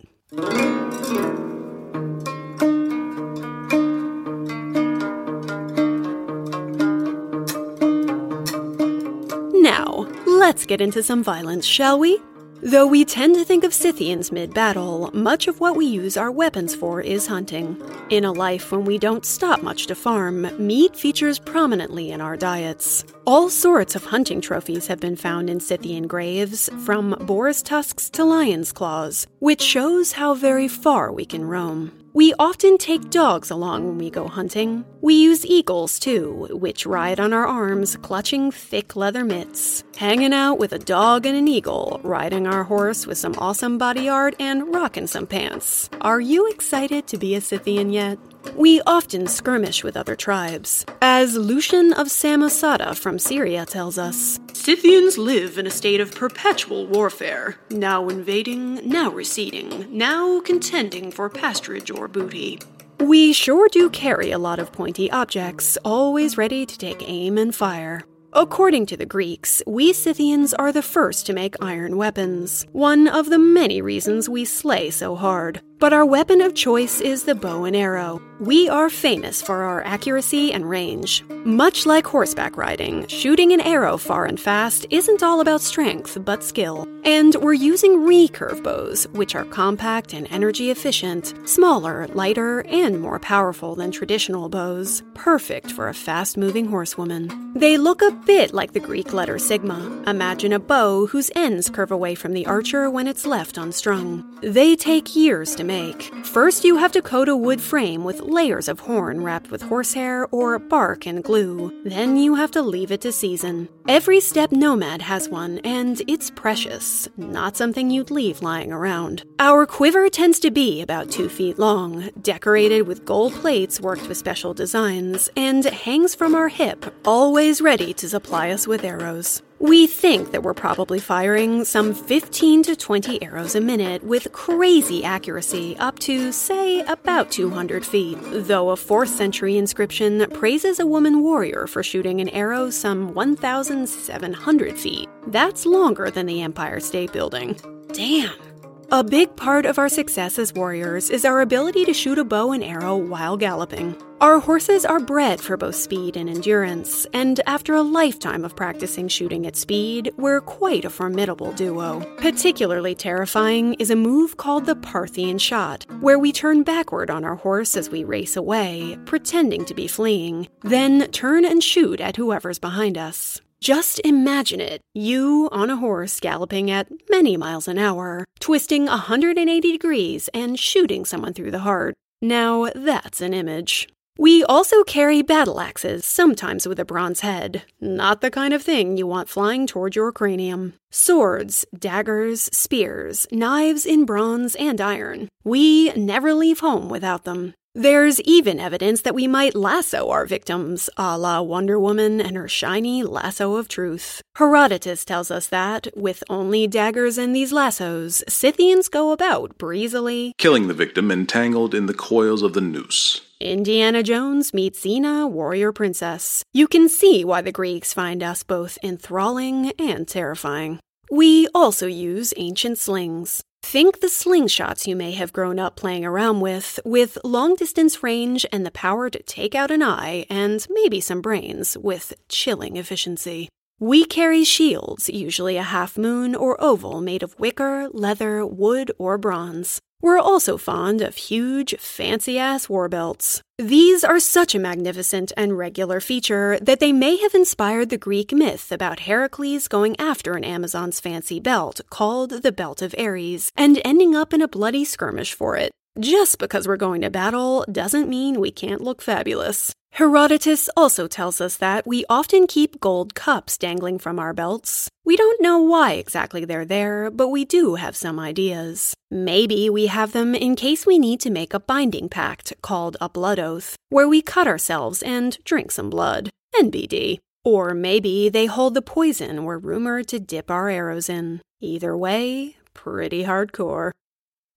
Now, 9.65 10.05
let's 10.27 10.67
get 10.67 10.79
into 10.79 11.01
some 11.01 11.24
violence, 11.24 11.65
shall 11.65 11.98
we? 11.98 12.19
Though 12.62 12.86
we 12.86 13.03
tend 13.03 13.34
to 13.34 13.43
think 13.43 13.63
of 13.63 13.74
Scythians 13.74 14.31
mid 14.31 14.53
battle, 14.53 15.10
much 15.12 15.48
of 15.48 15.60
what 15.60 15.75
we 15.75 15.88
use 15.88 16.17
our 16.17 16.29
weapons 16.29 16.75
for 16.75 17.01
is 17.01 17.25
hunting. 17.25 17.81
In 18.12 18.25
a 18.25 18.31
life 18.31 18.72
when 18.72 18.86
we 18.86 19.00
don't 19.00 19.25
stop 19.25 19.63
much 19.63 19.88
to 19.88 19.95
farm, 19.95 20.48
meat 20.60 20.95
features 20.95 21.39
prominently 21.39 22.12
in 22.12 22.22
our 22.22 22.38
diets. 22.38 23.05
All 23.25 23.50
sorts 23.50 23.95
of 23.95 24.05
hunting 24.05 24.39
trophies 24.39 24.86
have 24.86 25.00
been 25.00 25.15
found 25.15 25.50
in 25.50 25.60
Scythian 25.60 26.05
graves, 26.05 26.69
from 26.86 27.15
boar's 27.22 27.63
tusks 27.63 28.07
to 28.12 28.24
lion's 28.24 28.72
claws, 28.72 29.25
which 29.39 29.63
shows 29.63 30.12
how 30.12 30.36
very 30.36 30.67
far 30.67 31.12
we 31.12 31.25
can 31.25 31.43
roam. 31.43 32.04
We 32.15 32.34
often 32.39 32.77
take 32.77 33.10
dogs 33.10 33.51
along 33.51 33.88
when 33.88 33.98
we 33.98 34.10
go 34.10 34.29
hunting. 34.29 34.86
We 35.01 35.15
use 35.15 35.45
eagles 35.45 36.00
too, 36.00 36.48
which 36.50 36.86
ride 36.86 37.19
on 37.19 37.34
our 37.34 37.45
arms, 37.45 37.98
clutching 37.98 38.51
thick 38.51 38.95
leather 38.95 39.25
mitts. 39.25 39.84
Hanging 39.98 40.34
out 40.34 40.57
with 40.57 40.72
a 40.72 40.79
dog 40.79 41.25
and 41.25 41.36
an 41.36 41.50
eagle, 41.50 42.00
riding 42.05 42.48
our 42.48 42.63
horse 42.63 43.05
with 43.05 43.17
some 43.17 43.36
awesome 43.38 43.77
body 43.77 44.07
art, 44.07 44.34
and 44.39 44.74
rocking 44.74 45.07
some 45.07 45.27
pants. 45.27 45.89
Are 46.00 46.22
you 46.22 46.48
excited 46.50 47.05
to 47.07 47.17
be 47.17 47.36
a 47.36 47.41
Scythian 47.41 47.89
yet? 47.89 48.17
We 48.53 48.81
often 48.85 49.27
skirmish 49.27 49.83
with 49.83 49.97
other 49.97 50.15
tribes. 50.15 50.85
As 51.01 51.35
Lucian 51.35 51.93
of 51.93 52.07
Samosata 52.07 52.95
from 52.95 53.19
Syria 53.19 53.65
tells 53.65 53.97
us, 53.97 54.39
Scythians 54.53 55.17
live 55.17 55.57
in 55.57 55.67
a 55.67 55.71
state 55.71 56.01
of 56.01 56.15
perpetual 56.15 56.87
warfare, 56.87 57.57
now 57.69 58.09
invading, 58.09 58.87
now 58.87 59.11
receding, 59.11 59.85
now 59.95 60.39
contending 60.39 61.11
for 61.11 61.29
pasturage 61.29 61.91
or 61.91 62.07
booty. 62.07 62.59
We 62.99 63.33
sure 63.33 63.67
do 63.69 63.89
carry 63.89 64.31
a 64.31 64.39
lot 64.39 64.59
of 64.59 64.71
pointy 64.71 65.11
objects, 65.11 65.77
always 65.83 66.37
ready 66.37 66.65
to 66.65 66.77
take 66.77 67.07
aim 67.07 67.37
and 67.37 67.53
fire. 67.53 68.05
According 68.37 68.87
to 68.87 68.97
the 68.97 69.05
Greeks, 69.05 69.63
we 69.65 69.93
Scythians 69.93 70.53
are 70.53 70.73
the 70.73 70.81
first 70.81 71.25
to 71.25 71.33
make 71.33 71.55
iron 71.61 71.95
weapons, 71.95 72.65
one 72.73 73.07
of 73.07 73.29
the 73.29 73.39
many 73.39 73.81
reasons 73.81 74.27
we 74.27 74.43
slay 74.43 74.89
so 74.89 75.15
hard. 75.15 75.61
But 75.79 75.93
our 75.93 76.05
weapon 76.05 76.41
of 76.41 76.53
choice 76.53 76.99
is 76.99 77.23
the 77.23 77.33
bow 77.33 77.63
and 77.63 77.77
arrow. 77.77 78.21
We 78.42 78.68
are 78.68 78.89
famous 78.89 79.42
for 79.42 79.63
our 79.63 79.82
accuracy 79.86 80.51
and 80.51 80.70
range. 80.70 81.24
Much 81.46 81.86
like 81.86 82.06
horseback 82.06 82.58
riding, 82.58 83.08
shooting 83.08 83.54
an 83.54 83.62
arrow 83.62 83.96
far 83.96 84.25
and 84.25 84.38
fast 84.38 84.86
isn't 84.89 85.24
all 85.24 85.39
about 85.39 85.62
strength, 85.62 86.18
but 86.25 86.44
skill. 86.44 86.86
And 87.06 87.36
we're 87.36 87.54
using 87.54 88.00
recurve 88.00 88.62
bows, 88.62 89.08
which 89.13 89.36
are 89.36 89.46
compact 89.46 90.13
and 90.13 90.27
energy 90.32 90.70
efficient, 90.70 91.34
smaller, 91.48 92.08
lighter, 92.08 92.65
and 92.65 93.00
more 93.00 93.20
powerful 93.20 93.75
than 93.75 93.92
traditional 93.92 94.50
bows, 94.50 95.04
perfect 95.13 95.72
for 95.72 95.88
a 95.88 95.94
fast 95.94 96.36
moving 96.36 96.65
horsewoman. 96.65 97.54
They 97.56 97.77
look 97.77 98.01
a 98.01 98.12
bit 98.12 98.54
like 98.54 98.74
the 98.74 98.80
Greek 98.82 99.13
letter 99.13 99.39
sigma. 99.39 100.04
Imagine 100.08 100.51
a 100.51 100.60
bow 100.60 101.06
whose 101.06 101.32
ends 101.36 101.70
curve 101.70 101.92
away 101.92 102.15
from 102.15 102.34
the 102.34 102.48
archer 102.48 102.89
when 102.89 103.08
it's 103.08 103.25
left 103.25 103.58
unstrung. 103.58 104.25
They 104.42 104.75
take 104.75 105.15
years 105.15 105.56
to 105.56 105.63
make. 105.63 106.12
First, 106.25 106.65
you 106.65 106.75
have 106.77 106.92
to 106.94 107.01
coat 107.01 107.30
a 107.30 107.38
wood 107.38 107.62
frame 107.62 108.04
with 108.04 108.25
layers 108.27 108.67
of 108.67 108.82
horn 108.82 109.24
wrapped 109.24 109.51
with 109.51 109.62
horsehair 109.62 110.27
or 110.32 110.60
bark 110.60 111.05
and 111.05 111.24
glue. 111.24 111.72
Then 111.84 112.17
you 112.17 112.36
have 112.36 112.51
to 112.51 112.62
leave 112.62 112.91
it 112.91 113.01
to 113.01 113.12
season. 113.12 113.70
Every 113.88 114.20
steppe 114.20 114.51
nomad 114.51 115.01
has 115.03 115.29
one, 115.29 115.60
and 115.60 116.01
it's 116.08 116.32
precious, 116.32 117.08
not 117.17 117.55
something 117.55 117.89
you'd 117.89 118.12
leave 118.12 118.41
lying 118.41 118.72
around. 118.72 119.24
Our 119.39 119.65
quiver 119.65 120.10
tends 120.10 120.39
to 120.39 120.51
be 120.51 120.82
about 120.82 121.12
two 121.12 121.29
feet 121.29 121.60
long, 121.60 122.10
decorated 122.22 122.88
with 122.88 123.05
gold 123.05 123.34
plates 123.34 123.79
worked 123.79 124.08
with 124.08 124.17
special 124.17 124.53
designs, 124.53 125.29
and 125.38 125.63
hangs 125.65 126.15
from 126.15 126.36
our 126.36 126.50
hip, 126.50 126.86
always 127.05 127.62
ready 127.62 127.94
to 127.94 128.10
supply 128.10 128.50
us 128.50 128.67
with 128.67 128.84
arrows. 128.84 129.41
We 129.59 129.88
think 129.88 130.31
that 130.31 130.43
we're 130.43 130.53
probably 130.53 131.00
firing 131.00 131.63
some 131.63 131.93
15 131.93 132.63
to 132.63 132.75
20 132.75 133.24
arrows 133.24 133.55
a 133.55 133.62
minute 133.62 134.03
with 134.03 134.31
crazy 134.33 135.03
accuracy 135.03 135.77
up 135.77 135.97
to, 136.00 136.31
say, 136.33 136.81
about 136.81 137.31
200 137.31 137.85
feet, 137.85 138.17
though 138.21 138.69
a 138.69 138.75
4th 138.75 139.07
century 139.07 139.57
inscription 139.57 140.29
praises 140.31 140.79
a 140.79 140.85
woman 140.85 141.21
warrior 141.21 141.67
for 141.67 141.83
shooting 141.83 142.19
an 142.19 142.29
arrow 142.29 142.69
some 142.69 143.13
1,700 143.13 144.77
feet. 144.77 145.09
That's 145.27 145.65
longer 145.65 146.12
than 146.12 146.25
the 146.25 146.41
Empire 146.41 146.81
State 146.81 147.13
Building. 147.13 147.57
Damn. 147.93 148.44
A 148.92 149.04
big 149.04 149.36
part 149.36 149.65
of 149.65 149.80
our 149.80 149.89
success 149.89 150.38
as 150.38 150.54
warriors 150.54 151.10
is 151.10 151.25
our 151.25 151.42
ability 151.42 151.86
to 151.86 151.94
shoot 151.94 152.20
a 152.20 152.24
bow 152.24 152.51
and 152.51 152.63
arrow 152.63 152.96
while 152.96 153.36
galloping. 153.36 153.96
Our 154.22 154.39
horses 154.39 154.86
are 154.86 155.00
bred 155.00 155.42
for 155.42 155.58
both 155.58 155.75
speed 155.75 156.15
and 156.15 156.30
endurance, 156.30 157.08
and 157.12 157.42
after 157.48 157.74
a 157.74 157.82
lifetime 157.82 158.46
of 158.46 158.56
practicing 158.56 159.08
shooting 159.08 159.48
at 159.48 159.56
speed, 159.56 160.12
we're 160.18 160.39
quite 160.39 160.86
a 160.86 160.92
formidable 160.92 161.51
duo. 161.54 162.01
Particularly 162.18 162.94
terrifying 162.94 163.74
is 163.75 163.89
a 163.89 163.96
move 163.96 164.38
called 164.38 164.68
the 164.68 164.75
Parthian 164.75 165.39
shot, 165.39 165.88
where 166.00 166.20
we 166.20 166.32
turn 166.32 166.62
backward 166.62 167.10
on 167.10 167.25
our 167.25 167.36
horse 167.36 167.75
as 167.75 167.89
we 167.89 168.04
race 168.04 168.38
away, 168.38 169.00
pretending 169.06 169.65
to 169.65 169.74
be 169.74 169.88
fleeing, 169.88 170.48
then 170.62 171.10
turn 171.12 171.44
and 171.44 171.63
shoot 171.63 172.00
at 172.00 172.18
whoever's 172.18 172.60
behind 172.60 173.00
us. 173.00 173.42
Just 173.65 174.00
imagine 174.05 174.62
it 174.62 174.81
you 174.93 175.50
on 175.51 175.72
a 175.72 175.77
horse 175.77 176.19
galloping 176.19 176.69
at 176.69 176.88
many 177.10 177.36
miles 177.36 177.67
an 177.67 177.79
hour, 177.79 178.24
twisting 178.39 178.86
180 178.86 179.72
degrees 179.72 180.29
and 180.36 180.60
shooting 180.60 181.03
someone 181.03 181.34
through 181.34 181.50
the 181.50 181.65
heart. 181.65 181.95
Now 182.22 182.69
that's 182.75 183.22
an 183.22 183.34
image. 183.34 183.89
We 184.19 184.43
also 184.43 184.84
carry 184.84 185.24
battle 185.24 185.60
axes, 185.60 186.05
sometimes 186.05 186.67
with 186.67 186.79
a 186.79 186.86
bronze 186.86 187.22
head. 187.22 187.63
Not 187.81 188.22
the 188.22 188.29
kind 188.29 188.53
of 188.53 188.62
thing 188.62 188.98
you 188.98 189.07
want 189.07 189.29
flying 189.29 189.65
toward 189.65 189.95
your 189.95 190.12
cranium. 190.12 190.75
Swords, 190.91 191.65
daggers, 191.75 192.43
spears, 192.53 193.25
knives 193.31 193.84
in 193.84 194.05
bronze 194.05 194.53
and 194.57 194.79
iron. 194.79 195.27
We 195.43 195.91
never 195.93 196.36
leave 196.36 196.60
home 196.60 196.88
without 196.88 197.24
them. 197.24 197.55
There's 197.77 198.22
even 198.22 198.58
evidence 198.58 199.01
that 199.01 199.13
we 199.13 199.27
might 199.27 199.53
lasso 199.53 200.10
our 200.10 200.25
victims, 200.25 200.89
a 200.96 201.17
la 201.17 201.41
Wonder 201.41 201.77
Woman 201.77 202.22
and 202.22 202.38
her 202.38 202.48
shiny 202.48 203.03
lasso 203.03 203.58
of 203.58 203.67
truth. 203.67 204.22
Herodotus 204.38 205.03
tells 205.03 205.29
us 205.29 205.48
that, 205.48 205.88
with 205.94 206.24
only 206.29 206.67
daggers 206.67 207.17
and 207.17 207.36
these 207.36 207.51
lassos, 207.51 208.24
Scythians 208.29 208.88
go 208.88 209.12
about 209.12 209.58
breezily, 209.58 210.34
killing 210.38 210.70
the 210.70 210.74
victim 210.74 211.12
entangled 211.12 211.75
in 211.75 211.86
the 211.86 211.94
coils 211.94 212.44
of 212.44 212.53
the 212.53 212.62
noose. 212.62 213.20
Indiana 213.41 214.01
Jones 214.03 214.53
meets 214.53 214.79
Xena, 214.79 215.29
warrior 215.29 215.74
princess. 215.74 216.46
You 216.53 216.70
can 216.70 216.88
see 216.88 217.25
why 217.25 217.41
the 217.41 217.51
Greeks 217.51 217.91
find 217.91 218.24
us 218.24 218.41
both 218.41 218.77
enthralling 218.84 219.74
and 219.77 220.08
terrifying. 220.08 220.79
We 221.12 221.50
also 221.53 221.88
use 221.88 222.34
ancient 222.38 222.77
slings. 222.77 223.44
Think 223.67 224.00
the 224.00 224.07
slingshots 224.07 224.86
you 224.86 224.95
may 224.95 225.12
have 225.13 225.34
grown 225.34 225.57
up 225.57 225.75
playing 225.75 226.05
around 226.05 226.39
with, 226.39 226.79
with 226.86 227.17
long 227.24 227.55
distance 227.55 228.03
range 228.03 228.45
and 228.51 228.63
the 228.63 228.69
power 228.69 229.10
to 229.10 229.24
take 229.24 229.55
out 229.55 229.72
an 229.72 229.81
eye 229.81 230.27
and 230.29 230.65
maybe 230.69 231.01
some 231.01 231.19
brains 231.19 231.75
with 231.75 232.13
chilling 232.29 232.77
efficiency. 232.77 233.50
We 233.79 234.05
carry 234.05 234.46
shields, 234.46 235.10
usually 235.10 235.58
a 235.58 235.63
half 235.63 235.98
moon 235.98 236.34
or 236.34 236.55
oval 236.63 237.01
made 237.01 237.22
of 237.22 237.38
wicker, 237.38 237.89
leather, 237.91 238.46
wood, 238.46 238.89
or 238.98 239.17
bronze. 239.17 239.82
We're 240.01 240.17
also 240.17 240.55
fond 240.55 241.01
of 241.01 241.17
huge, 241.17 241.75
fancy 241.77 242.39
ass 242.39 242.70
war 242.70 242.88
belts. 242.88 243.41
These 243.58 244.05
are 244.05 244.20
such 244.20 244.55
a 244.55 244.60
magnificent 244.60 245.34
and 245.36 245.58
regular 245.58 246.00
feature 246.00 246.58
that 246.62 246.79
they 246.79 246.94
may 246.94 247.17
have 247.17 247.34
inspired 247.34 247.89
the 247.89 247.98
Greek 247.98 248.32
myth 248.32 248.72
about 248.72 249.01
Heracles 249.01 249.67
going 249.67 250.00
after 250.00 250.36
an 250.36 250.46
Amazon's 250.46 251.01
fancy 251.01 251.41
belt 251.41 251.82
called 251.89 252.44
the 252.44 252.53
Belt 252.53 252.82
of 252.82 252.96
Ares 252.98 253.51
and 253.58 253.82
ending 253.84 254.15
up 254.15 254.34
in 254.34 254.41
a 254.41 254.48
bloody 254.48 254.86
skirmish 254.86 255.34
for 255.34 255.58
it. 255.58 255.74
Just 256.00 256.39
because 256.39 256.65
we're 256.65 256.77
going 256.77 257.01
to 257.01 257.10
battle 257.10 257.65
doesn't 257.70 258.10
mean 258.10 258.39
we 258.39 258.51
can't 258.51 258.82
look 258.82 259.01
fabulous. 259.01 259.74
Herodotus 259.95 260.69
also 260.75 261.07
tells 261.07 261.39
us 261.39 261.55
that 261.55 261.87
we 261.87 262.03
often 262.09 262.47
keep 262.47 262.81
gold 262.81 263.15
cups 263.15 263.57
dangling 263.57 263.97
from 263.97 264.19
our 264.19 264.33
belts. 264.33 264.89
We 265.05 265.15
don't 265.15 265.41
know 265.41 265.59
why 265.59 265.93
exactly 265.93 266.43
they're 266.43 266.65
there, 266.65 267.09
but 267.09 267.29
we 267.29 267.45
do 267.45 267.75
have 267.75 267.95
some 267.95 268.19
ideas. 268.19 268.93
Maybe 269.09 269.69
we 269.69 269.87
have 269.87 270.11
them 270.11 270.35
in 270.35 270.57
case 270.57 270.85
we 270.85 270.99
need 270.99 271.21
to 271.21 271.29
make 271.29 271.53
a 271.53 271.61
binding 271.61 272.09
pact 272.09 272.51
called 272.61 272.97
a 272.99 273.07
blood 273.07 273.39
oath, 273.39 273.77
where 273.87 274.05
we 274.05 274.21
cut 274.21 274.47
ourselves 274.47 275.01
and 275.01 275.37
drink 275.45 275.71
some 275.71 275.89
blood. 275.89 276.29
NBD. 276.59 277.19
Or 277.45 277.73
maybe 277.73 278.27
they 278.27 278.47
hold 278.47 278.73
the 278.73 278.81
poison 278.81 279.45
we're 279.45 279.57
rumored 279.57 280.09
to 280.09 280.19
dip 280.19 280.51
our 280.51 280.67
arrows 280.67 281.07
in. 281.07 281.39
Either 281.61 281.95
way, 281.95 282.57
pretty 282.73 283.23
hardcore. 283.23 283.91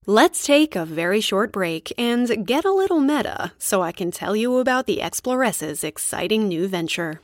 Let's 0.07 0.45
take 0.45 0.77
a 0.77 0.85
very 0.85 1.19
short 1.19 1.51
break 1.51 1.91
and 1.97 2.47
get 2.47 2.63
a 2.63 2.71
little 2.71 3.01
meta 3.01 3.51
so 3.59 3.81
I 3.81 3.91
can 3.91 4.11
tell 4.11 4.33
you 4.33 4.57
about 4.57 4.85
the 4.85 5.01
Exploress's 5.01 5.83
exciting 5.83 6.47
new 6.47 6.69
venture. 6.69 7.19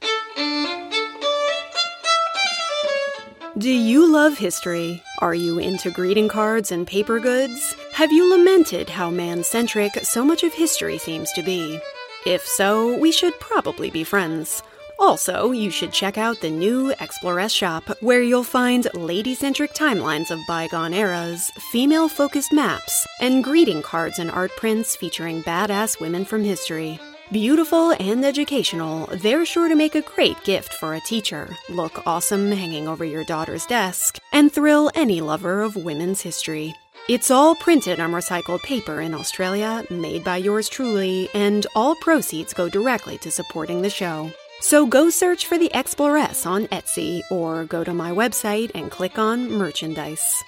Do 3.57 3.71
you 3.71 4.11
love 4.11 4.37
history? 4.37 5.01
Are 5.19 5.33
you 5.33 5.57
into 5.57 5.89
greeting 5.89 6.27
cards 6.27 6.73
and 6.73 6.85
paper 6.85 7.21
goods? 7.21 7.77
Have 7.93 8.11
you 8.11 8.29
lamented 8.29 8.89
how 8.89 9.09
man 9.09 9.45
centric 9.45 9.93
so 10.03 10.25
much 10.25 10.43
of 10.43 10.53
history 10.53 10.97
seems 10.97 11.31
to 11.31 11.41
be? 11.41 11.79
If 12.25 12.45
so, 12.45 12.97
we 12.99 13.13
should 13.13 13.39
probably 13.39 13.89
be 13.89 14.03
friends. 14.03 14.61
Also, 14.97 15.51
you 15.51 15.69
should 15.69 15.91
check 15.91 16.17
out 16.17 16.39
the 16.41 16.49
new 16.49 16.93
Exploress 16.99 17.51
shop, 17.51 17.83
where 18.01 18.21
you'll 18.21 18.43
find 18.43 18.87
lady 18.93 19.35
centric 19.35 19.73
timelines 19.73 20.31
of 20.31 20.39
bygone 20.47 20.93
eras, 20.93 21.51
female 21.71 22.07
focused 22.07 22.53
maps, 22.53 23.05
and 23.19 23.43
greeting 23.43 23.81
cards 23.81 24.19
and 24.19 24.31
art 24.31 24.51
prints 24.55 24.95
featuring 24.95 25.43
badass 25.43 25.99
women 25.99 26.23
from 26.23 26.43
history. 26.43 26.99
Beautiful 27.31 27.91
and 27.99 28.23
educational, 28.23 29.07
they're 29.07 29.45
sure 29.45 29.67
to 29.67 29.75
make 29.75 29.95
a 29.95 30.01
great 30.01 30.41
gift 30.43 30.73
for 30.75 30.93
a 30.93 31.01
teacher, 31.01 31.49
look 31.69 32.05
awesome 32.05 32.51
hanging 32.51 32.87
over 32.87 33.03
your 33.03 33.23
daughter's 33.23 33.65
desk, 33.65 34.19
and 34.31 34.51
thrill 34.51 34.91
any 34.93 35.21
lover 35.21 35.61
of 35.61 35.75
women's 35.75 36.21
history. 36.21 36.75
It's 37.09 37.31
all 37.31 37.55
printed 37.55 37.99
on 37.99 38.11
recycled 38.11 38.63
paper 38.63 39.01
in 39.01 39.13
Australia, 39.13 39.83
made 39.89 40.23
by 40.23 40.37
yours 40.37 40.69
truly, 40.69 41.27
and 41.33 41.65
all 41.75 41.95
proceeds 41.95 42.53
go 42.53 42.69
directly 42.69 43.17
to 43.19 43.31
supporting 43.31 43.81
the 43.81 43.89
show. 43.89 44.31
So 44.67 44.87
go 44.87 45.11
search 45.11 45.45
for 45.45 45.59
the 45.59 45.71
Exploress 45.75 46.47
on 46.47 46.65
Etsy 46.69 47.21
or 47.29 47.65
go 47.65 47.83
to 47.83 47.93
my 47.93 48.09
website 48.09 48.71
and 48.73 48.89
click 48.89 49.19
on 49.19 49.51
merchandise. 49.51 50.43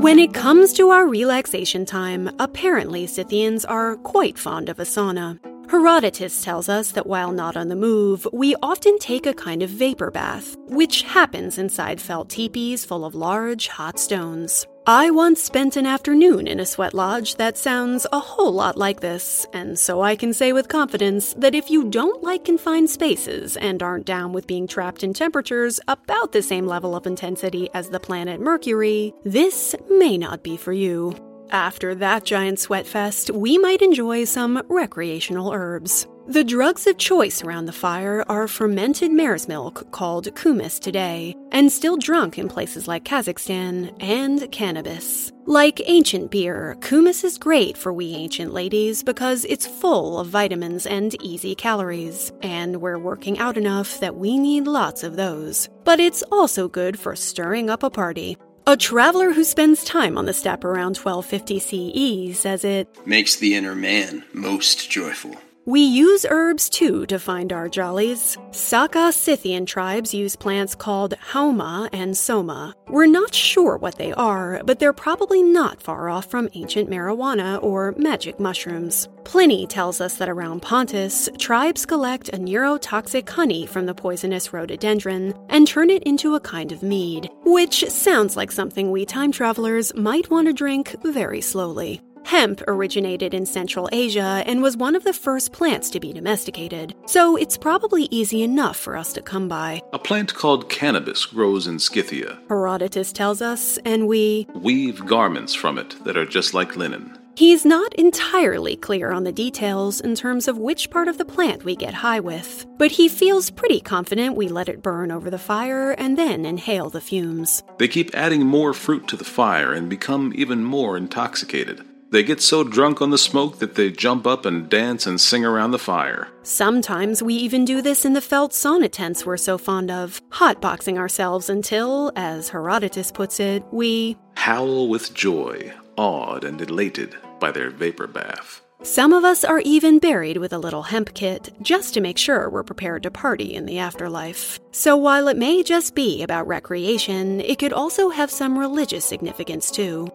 When 0.00 0.18
it 0.18 0.32
comes 0.32 0.72
to 0.72 0.88
our 0.88 1.06
relaxation 1.06 1.84
time, 1.84 2.30
apparently 2.38 3.06
Scythians 3.06 3.66
are 3.66 3.96
quite 3.96 4.38
fond 4.38 4.70
of 4.70 4.80
a 4.80 4.84
sauna. 4.84 5.38
Herodotus 5.72 6.44
tells 6.44 6.68
us 6.68 6.92
that 6.92 7.06
while 7.06 7.32
not 7.32 7.56
on 7.56 7.68
the 7.68 7.74
move, 7.74 8.28
we 8.30 8.54
often 8.62 8.98
take 8.98 9.24
a 9.24 9.32
kind 9.32 9.62
of 9.62 9.70
vapor 9.70 10.10
bath, 10.10 10.54
which 10.68 11.00
happens 11.00 11.56
inside 11.56 11.98
felt 11.98 12.28
teepees 12.28 12.84
full 12.84 13.06
of 13.06 13.14
large, 13.14 13.68
hot 13.68 13.98
stones. 13.98 14.66
I 14.86 15.10
once 15.10 15.42
spent 15.42 15.76
an 15.76 15.86
afternoon 15.86 16.46
in 16.46 16.60
a 16.60 16.66
sweat 16.66 16.92
lodge 16.92 17.36
that 17.36 17.56
sounds 17.56 18.06
a 18.12 18.20
whole 18.20 18.52
lot 18.52 18.76
like 18.76 19.00
this, 19.00 19.46
and 19.54 19.78
so 19.78 20.02
I 20.02 20.14
can 20.14 20.34
say 20.34 20.52
with 20.52 20.68
confidence 20.68 21.32
that 21.38 21.54
if 21.54 21.70
you 21.70 21.88
don't 21.88 22.22
like 22.22 22.44
confined 22.44 22.90
spaces 22.90 23.56
and 23.56 23.82
aren't 23.82 24.04
down 24.04 24.34
with 24.34 24.46
being 24.46 24.66
trapped 24.66 25.02
in 25.02 25.14
temperatures 25.14 25.80
about 25.88 26.32
the 26.32 26.42
same 26.42 26.66
level 26.66 26.94
of 26.94 27.06
intensity 27.06 27.70
as 27.72 27.88
the 27.88 27.98
planet 27.98 28.42
Mercury, 28.42 29.14
this 29.24 29.74
may 29.88 30.18
not 30.18 30.42
be 30.42 30.58
for 30.58 30.74
you. 30.74 31.31
After 31.52 31.94
that 31.96 32.24
giant 32.24 32.60
sweat 32.60 32.86
fest, 32.86 33.30
we 33.30 33.58
might 33.58 33.82
enjoy 33.82 34.24
some 34.24 34.62
recreational 34.70 35.52
herbs. 35.52 36.06
The 36.26 36.44
drugs 36.44 36.86
of 36.86 36.96
choice 36.96 37.44
around 37.44 37.66
the 37.66 37.72
fire 37.72 38.24
are 38.26 38.48
fermented 38.48 39.12
mare's 39.12 39.48
milk 39.48 39.90
called 39.90 40.34
kumis 40.34 40.80
today, 40.80 41.34
and 41.50 41.70
still 41.70 41.98
drunk 41.98 42.38
in 42.38 42.48
places 42.48 42.88
like 42.88 43.04
Kazakhstan, 43.04 43.94
and 44.00 44.50
cannabis. 44.50 45.30
Like 45.44 45.82
ancient 45.84 46.30
beer, 46.30 46.74
kumis 46.80 47.22
is 47.22 47.36
great 47.36 47.76
for 47.76 47.92
we 47.92 48.14
ancient 48.14 48.54
ladies 48.54 49.02
because 49.02 49.44
it's 49.44 49.66
full 49.66 50.20
of 50.20 50.28
vitamins 50.28 50.86
and 50.86 51.20
easy 51.20 51.54
calories, 51.54 52.32
and 52.40 52.80
we're 52.80 52.98
working 52.98 53.38
out 53.38 53.58
enough 53.58 54.00
that 54.00 54.16
we 54.16 54.38
need 54.38 54.66
lots 54.66 55.02
of 55.02 55.16
those. 55.16 55.68
But 55.84 56.00
it's 56.00 56.22
also 56.32 56.66
good 56.66 56.98
for 56.98 57.14
stirring 57.14 57.68
up 57.68 57.82
a 57.82 57.90
party. 57.90 58.38
A 58.64 58.76
traveler 58.76 59.32
who 59.32 59.42
spends 59.42 59.82
time 59.82 60.16
on 60.16 60.26
the 60.26 60.32
steppe 60.32 60.62
around 60.62 60.96
1250 60.96 62.30
CE 62.32 62.38
says 62.38 62.64
it 62.64 62.86
makes 63.04 63.34
the 63.34 63.56
inner 63.56 63.74
man 63.74 64.22
most 64.32 64.88
joyful. 64.88 65.34
We 65.64 65.80
use 65.80 66.26
herbs 66.28 66.68
too 66.68 67.06
to 67.06 67.20
find 67.20 67.52
our 67.52 67.68
jollies. 67.68 68.36
Saka 68.50 69.12
Scythian 69.12 69.64
tribes 69.64 70.12
use 70.12 70.34
plants 70.34 70.74
called 70.74 71.14
haoma 71.30 71.88
and 71.92 72.16
soma. 72.16 72.74
We're 72.88 73.06
not 73.06 73.32
sure 73.32 73.76
what 73.76 73.96
they 73.96 74.12
are, 74.12 74.60
but 74.64 74.80
they're 74.80 74.92
probably 74.92 75.40
not 75.40 75.80
far 75.80 76.08
off 76.08 76.26
from 76.26 76.48
ancient 76.54 76.90
marijuana 76.90 77.62
or 77.62 77.94
magic 77.96 78.40
mushrooms. 78.40 79.08
Pliny 79.22 79.68
tells 79.68 80.00
us 80.00 80.16
that 80.16 80.28
around 80.28 80.62
Pontus, 80.62 81.28
tribes 81.38 81.86
collect 81.86 82.30
a 82.30 82.38
neurotoxic 82.38 83.28
honey 83.28 83.64
from 83.64 83.86
the 83.86 83.94
poisonous 83.94 84.52
rhododendron 84.52 85.32
and 85.48 85.68
turn 85.68 85.90
it 85.90 86.02
into 86.02 86.34
a 86.34 86.40
kind 86.40 86.72
of 86.72 86.82
mead, 86.82 87.30
which 87.44 87.88
sounds 87.88 88.36
like 88.36 88.50
something 88.50 88.90
we 88.90 89.06
time 89.06 89.30
travelers 89.30 89.94
might 89.94 90.28
want 90.28 90.48
to 90.48 90.52
drink 90.52 90.96
very 91.04 91.40
slowly. 91.40 92.02
Hemp 92.24 92.62
originated 92.68 93.34
in 93.34 93.46
Central 93.46 93.88
Asia 93.92 94.42
and 94.46 94.62
was 94.62 94.76
one 94.76 94.96
of 94.96 95.04
the 95.04 95.12
first 95.12 95.52
plants 95.52 95.90
to 95.90 96.00
be 96.00 96.12
domesticated, 96.12 96.94
so 97.06 97.36
it's 97.36 97.56
probably 97.56 98.08
easy 98.10 98.42
enough 98.42 98.76
for 98.76 98.96
us 98.96 99.12
to 99.12 99.22
come 99.22 99.48
by. 99.48 99.82
A 99.92 99.98
plant 99.98 100.34
called 100.34 100.68
cannabis 100.68 101.26
grows 101.26 101.66
in 101.66 101.78
Scythia. 101.78 102.38
Herodotus 102.48 103.12
tells 103.12 103.42
us, 103.42 103.78
and 103.84 104.06
we 104.08 104.46
weave 104.54 105.04
garments 105.06 105.54
from 105.54 105.78
it 105.78 105.96
that 106.04 106.16
are 106.16 106.26
just 106.26 106.54
like 106.54 106.76
linen. 106.76 107.18
He's 107.34 107.64
not 107.64 107.94
entirely 107.94 108.76
clear 108.76 109.10
on 109.10 109.24
the 109.24 109.32
details 109.32 110.00
in 110.00 110.14
terms 110.14 110.48
of 110.48 110.58
which 110.58 110.90
part 110.90 111.08
of 111.08 111.16
the 111.16 111.24
plant 111.24 111.64
we 111.64 111.74
get 111.74 111.94
high 111.94 112.20
with, 112.20 112.66
but 112.76 112.90
he 112.90 113.08
feels 113.08 113.50
pretty 113.50 113.80
confident 113.80 114.36
we 114.36 114.48
let 114.48 114.68
it 114.68 114.82
burn 114.82 115.10
over 115.10 115.30
the 115.30 115.38
fire 115.38 115.92
and 115.92 116.18
then 116.18 116.44
inhale 116.44 116.90
the 116.90 117.00
fumes. 117.00 117.62
They 117.78 117.88
keep 117.88 118.14
adding 118.14 118.44
more 118.44 118.74
fruit 118.74 119.08
to 119.08 119.16
the 119.16 119.24
fire 119.24 119.72
and 119.72 119.88
become 119.88 120.32
even 120.36 120.62
more 120.62 120.94
intoxicated. 120.98 121.82
They 122.12 122.22
get 122.22 122.42
so 122.42 122.62
drunk 122.62 123.00
on 123.00 123.08
the 123.08 123.16
smoke 123.16 123.58
that 123.60 123.74
they 123.74 123.90
jump 123.90 124.26
up 124.26 124.44
and 124.44 124.68
dance 124.68 125.06
and 125.06 125.18
sing 125.18 125.46
around 125.46 125.70
the 125.70 125.78
fire. 125.78 126.28
Sometimes 126.42 127.22
we 127.22 127.32
even 127.36 127.64
do 127.64 127.80
this 127.80 128.04
in 128.04 128.12
the 128.12 128.20
felt 128.20 128.52
sauna 128.52 128.92
tents 128.92 129.24
we're 129.24 129.38
so 129.38 129.56
fond 129.56 129.90
of, 129.90 130.20
hotboxing 130.28 130.98
ourselves 130.98 131.48
until, 131.48 132.12
as 132.14 132.50
Herodotus 132.50 133.10
puts 133.10 133.40
it, 133.40 133.64
we 133.72 134.18
howl 134.36 134.88
with 134.88 135.14
joy, 135.14 135.72
awed 135.96 136.44
and 136.44 136.60
elated 136.60 137.16
by 137.40 137.50
their 137.50 137.70
vapor 137.70 138.06
bath. 138.06 138.60
Some 138.82 139.14
of 139.14 139.24
us 139.24 139.42
are 139.42 139.60
even 139.60 139.98
buried 139.98 140.36
with 140.36 140.52
a 140.52 140.58
little 140.58 140.82
hemp 140.82 141.14
kit 141.14 141.48
just 141.62 141.94
to 141.94 142.02
make 142.02 142.18
sure 142.18 142.50
we're 142.50 142.62
prepared 142.62 143.04
to 143.04 143.10
party 143.10 143.54
in 143.54 143.64
the 143.64 143.78
afterlife. 143.78 144.60
So 144.72 144.98
while 144.98 145.28
it 145.28 145.38
may 145.38 145.62
just 145.62 145.94
be 145.94 146.22
about 146.22 146.46
recreation, 146.46 147.40
it 147.40 147.58
could 147.58 147.72
also 147.72 148.10
have 148.10 148.30
some 148.30 148.58
religious 148.58 149.06
significance 149.06 149.70
too. 149.70 150.12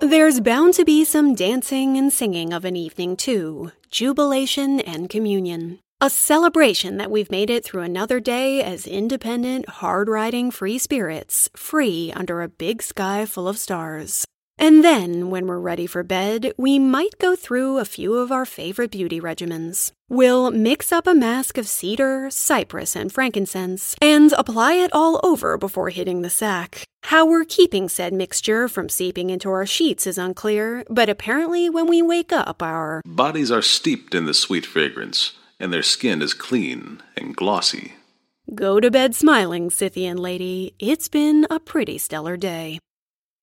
There's 0.00 0.40
bound 0.40 0.72
to 0.74 0.84
be 0.86 1.04
some 1.04 1.34
dancing 1.34 1.98
and 1.98 2.10
singing 2.10 2.54
of 2.54 2.64
an 2.64 2.74
evening, 2.74 3.16
too, 3.16 3.72
jubilation 3.90 4.80
and 4.80 5.10
communion. 5.10 5.78
A 6.00 6.08
celebration 6.08 6.96
that 6.96 7.10
we've 7.10 7.30
made 7.30 7.50
it 7.50 7.64
through 7.64 7.82
another 7.82 8.18
day 8.18 8.62
as 8.62 8.86
independent, 8.86 9.68
hard 9.68 10.08
riding 10.08 10.50
free 10.50 10.78
spirits, 10.78 11.50
free 11.54 12.10
under 12.16 12.40
a 12.40 12.48
big 12.48 12.82
sky 12.82 13.26
full 13.26 13.46
of 13.46 13.58
stars. 13.58 14.24
And 14.62 14.84
then, 14.84 15.30
when 15.30 15.46
we're 15.46 15.58
ready 15.58 15.86
for 15.86 16.02
bed, 16.02 16.52
we 16.58 16.78
might 16.78 17.16
go 17.18 17.34
through 17.34 17.78
a 17.78 17.86
few 17.86 18.16
of 18.16 18.30
our 18.30 18.44
favorite 18.44 18.90
beauty 18.90 19.18
regimens. 19.18 19.92
We'll 20.10 20.50
mix 20.50 20.92
up 20.92 21.06
a 21.06 21.14
mask 21.14 21.56
of 21.56 21.66
cedar, 21.66 22.28
cypress, 22.28 22.94
and 22.94 23.10
frankincense, 23.10 23.96
and 24.02 24.34
apply 24.34 24.74
it 24.74 24.92
all 24.92 25.18
over 25.22 25.56
before 25.56 25.88
hitting 25.88 26.20
the 26.20 26.28
sack. 26.28 26.84
How 27.04 27.24
we're 27.24 27.46
keeping 27.46 27.88
said 27.88 28.12
mixture 28.12 28.68
from 28.68 28.90
seeping 28.90 29.30
into 29.30 29.48
our 29.48 29.64
sheets 29.64 30.06
is 30.06 30.18
unclear, 30.18 30.84
but 30.90 31.08
apparently 31.08 31.70
when 31.70 31.86
we 31.86 32.02
wake 32.02 32.30
up, 32.30 32.62
our 32.62 33.00
bodies 33.06 33.50
are 33.50 33.62
steeped 33.62 34.14
in 34.14 34.26
the 34.26 34.34
sweet 34.34 34.66
fragrance, 34.66 35.32
and 35.58 35.72
their 35.72 35.82
skin 35.82 36.20
is 36.20 36.34
clean 36.34 37.00
and 37.16 37.34
glossy. 37.34 37.94
Go 38.54 38.78
to 38.78 38.90
bed 38.90 39.14
smiling, 39.14 39.70
Scythian 39.70 40.18
lady. 40.18 40.74
It's 40.78 41.08
been 41.08 41.46
a 41.48 41.58
pretty 41.58 41.96
stellar 41.96 42.36
day. 42.36 42.78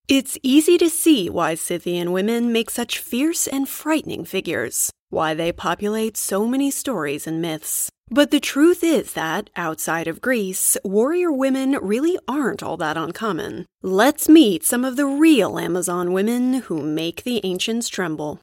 It's 0.10 0.38
easy 0.41 0.78
to 0.78 0.89
see 0.89 1.30
why 1.30 1.56
Scythian 1.56 2.13
women 2.13 2.54
make 2.54 2.70
such 2.70 3.00
fierce 3.00 3.46
and 3.46 3.67
frightening 3.67 4.24
figures, 4.24 4.89
why 5.10 5.34
they 5.34 5.52
populate 5.52 6.15
so 6.15 6.48
many 6.48 6.72
stories 6.72 7.28
and 7.28 7.41
myths. 7.41 7.89
But 8.10 8.32
the 8.32 8.39
truth 8.39 8.86
is 8.86 9.12
that, 9.15 9.50
outside 9.58 10.08
of 10.08 10.22
Greece, 10.22 10.78
warrior 10.86 11.30
women 11.30 11.78
really 11.82 12.17
aren't 12.26 12.63
all 12.63 12.78
that 12.78 12.96
uncommon. 12.96 13.65
Let's 13.82 14.30
meet 14.30 14.63
some 14.63 14.86
of 14.86 14.96
the 14.96 15.06
real 15.06 15.60
Amazon 15.60 16.13
women 16.13 16.54
who 16.54 16.82
make 16.82 17.24
the 17.24 17.41
ancients 17.43 17.89
tremble. 17.89 18.39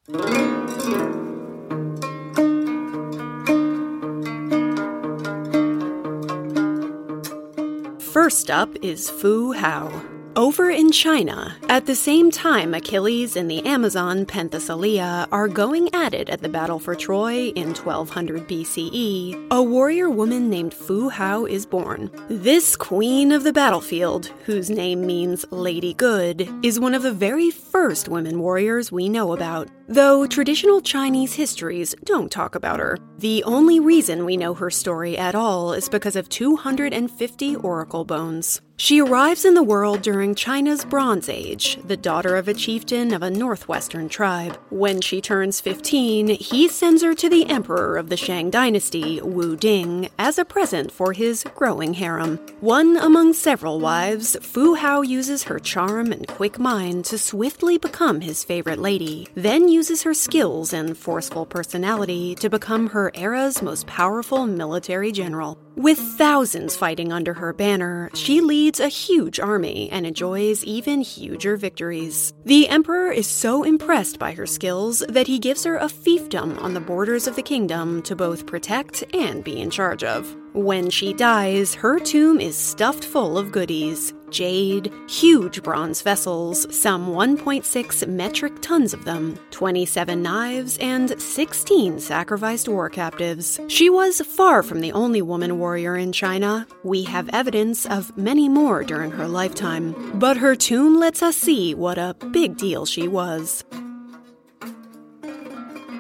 First 7.99 8.51
up 8.51 8.77
is 8.83 9.09
Fu 9.09 9.53
Hao. 9.53 10.14
Over 10.37 10.69
in 10.69 10.91
China, 10.91 11.57
at 11.69 11.87
the 11.87 11.95
same 11.95 12.33
time 12.33 12.75
Achilles 12.75 13.37
and 13.37 13.49
the 13.49 13.65
Amazon 13.65 14.27
Penthesilea 14.27 15.29
are 15.31 15.47
going 15.47 15.95
at 15.95 16.13
it 16.13 16.29
at 16.29 16.41
the 16.41 16.49
Battle 16.49 16.81
for 16.81 16.97
Troy 16.97 17.53
in 17.55 17.73
1200 17.73 18.49
BCE, 18.49 19.47
a 19.53 19.63
warrior 19.63 20.11
woman 20.11 20.51
named 20.51 20.75
Fu 20.75 21.09
Hao 21.09 21.45
is 21.45 21.65
born. 21.65 22.11
This 22.29 22.75
queen 22.75 23.31
of 23.31 23.45
the 23.45 23.53
battlefield, 23.53 24.27
whose 24.45 24.71
name 24.71 25.07
means 25.07 25.47
Lady 25.53 25.95
Good, 25.95 26.49
is 26.65 26.81
one 26.81 26.95
of 26.95 27.05
the 27.05 27.13
very 27.13 27.53
first 27.53 28.09
women 28.09 28.41
warriors 28.41 28.91
we 28.91 29.09
know 29.09 29.35
about. 29.35 29.69
Though 29.87 30.27
traditional 30.27 30.81
Chinese 30.81 31.35
histories 31.35 31.95
don't 32.03 32.33
talk 32.33 32.57
about 32.57 32.81
her, 32.81 32.99
the 33.19 33.45
only 33.45 33.79
reason 33.79 34.25
we 34.25 34.37
know 34.37 34.55
her 34.55 34.71
story 34.71 35.17
at 35.17 35.37
all 35.37 35.73
is 35.73 35.89
because 35.89 36.17
of 36.17 36.29
250 36.29 37.55
oracle 37.55 38.05
bones. 38.05 38.61
She 38.77 39.01
arrives 39.01 39.45
in 39.45 39.55
the 39.55 39.63
world 39.63 40.03
during 40.03 40.35
China's 40.35 40.85
Bronze 40.85 41.29
Age, 41.29 41.79
the 41.85 41.97
daughter 41.97 42.35
of 42.35 42.49
a 42.49 42.55
chieftain 42.55 43.15
of 43.15 43.23
a 43.23 43.31
northwestern 43.31 44.09
tribe. 44.09 44.59
When 44.69 45.01
she 45.01 45.21
turns 45.21 45.61
15, 45.61 46.29
he 46.29 46.67
sends 46.67 47.01
her 47.05 47.15
to 47.15 47.29
the 47.29 47.49
emperor 47.49 47.97
of 47.97 48.09
the 48.09 48.17
Shang 48.17 48.51
dynasty, 48.51 49.21
Wu 49.23 49.55
Ding, 49.55 50.09
as 50.19 50.39
a 50.39 50.45
present 50.45 50.91
for 50.91 51.13
his 51.13 51.45
growing 51.55 51.95
harem. 51.95 52.41
One 52.61 52.97
among 52.97 53.35
several 53.35 53.79
wives, 53.79 54.37
Fu 54.43 54.75
Hao 54.75 55.03
uses 55.03 55.45
her 55.45 55.61
charm 55.61 56.11
and 56.11 56.27
quick 56.27 56.59
mind 56.59 57.05
to 57.07 57.17
swiftly 57.17 57.79
become 57.79 58.23
his 58.23 58.43
favorite 58.43 58.81
lady, 58.81 59.29
then 59.37 59.69
uses 59.69 60.03
her 60.03 60.15
skills 60.15 60.73
and 60.73 60.99
forceful 60.99 61.47
personality 61.47 62.35
to 62.35 62.51
become 62.51 62.89
her 62.89 63.13
era's 63.15 63.63
most 63.63 63.87
powerful 63.87 64.47
military 64.47 65.13
general. 65.13 65.57
With 65.77 65.99
thousands 65.99 66.77
fighting 66.77 67.13
under 67.13 67.35
her 67.35 67.53
banner, 67.53 68.09
she 68.15 68.41
leads 68.41 68.64
a 68.81 68.89
huge 68.89 69.39
army 69.39 69.91
and 69.91 70.07
enjoys 70.07 70.65
even 70.65 71.03
huger 71.03 71.57
victories. 71.59 72.33
The 72.47 72.69
emperor 72.69 73.13
is 73.13 73.27
so 73.27 73.63
impressed 73.63 74.19
by 74.19 74.33
her 74.33 74.47
skills 74.47 75.05
that 75.11 75.27
he 75.27 75.39
gives 75.39 75.65
her 75.65 75.77
a 75.77 75.85
fiefdom 75.85 76.59
on 76.63 76.73
the 76.73 76.81
borders 76.81 77.27
of 77.27 77.37
the 77.37 77.43
kingdom 77.43 78.01
to 78.03 78.17
both 78.17 78.47
protect 78.47 79.05
and 79.15 79.45
be 79.45 79.61
in 79.61 79.69
charge 79.69 80.03
of. 80.03 80.35
When 80.55 80.89
she 80.89 81.13
dies, 81.13 81.75
her 81.75 81.99
tomb 81.99 82.41
is 82.41 82.57
stuffed 82.57 83.05
full 83.05 83.37
of 83.37 83.53
goodies 83.53 84.14
jade, 84.35 84.93
huge 85.09 85.63
bronze 85.63 86.03
vessels, 86.03 86.67
some 86.77 87.07
1.6 87.09 88.07
metric 88.09 88.53
tons 88.61 88.93
of 88.93 89.05
them, 89.05 89.39
27 89.51 90.21
knives, 90.21 90.77
and 90.79 91.19
16 91.21 92.01
sacrificed 92.01 92.69
war 92.69 92.91
captives. 92.91 93.61
She 93.69 93.89
was 93.89 94.21
far 94.21 94.63
from 94.63 94.81
the 94.81 94.93
only 94.93 95.23
woman 95.23 95.59
warrior 95.59 95.97
in 95.97 96.13
China. 96.13 96.67
We 96.83 97.05
have 97.05 97.31
evidence 97.33 97.87
of 97.87 98.17
many 98.19 98.49
more 98.49 98.83
during 98.83 99.13
her 99.13 99.29
lifetime, 99.29 100.19
but 100.19 100.37
her 100.37 100.57
tomb 100.57 100.99
lets 100.99 101.23
us 101.23 101.37
see 101.37 101.75
what 101.75 101.97
a 101.97 102.17
big 102.33 102.57
deal 102.57 102.85
she 102.85 103.07
was. 103.07 103.65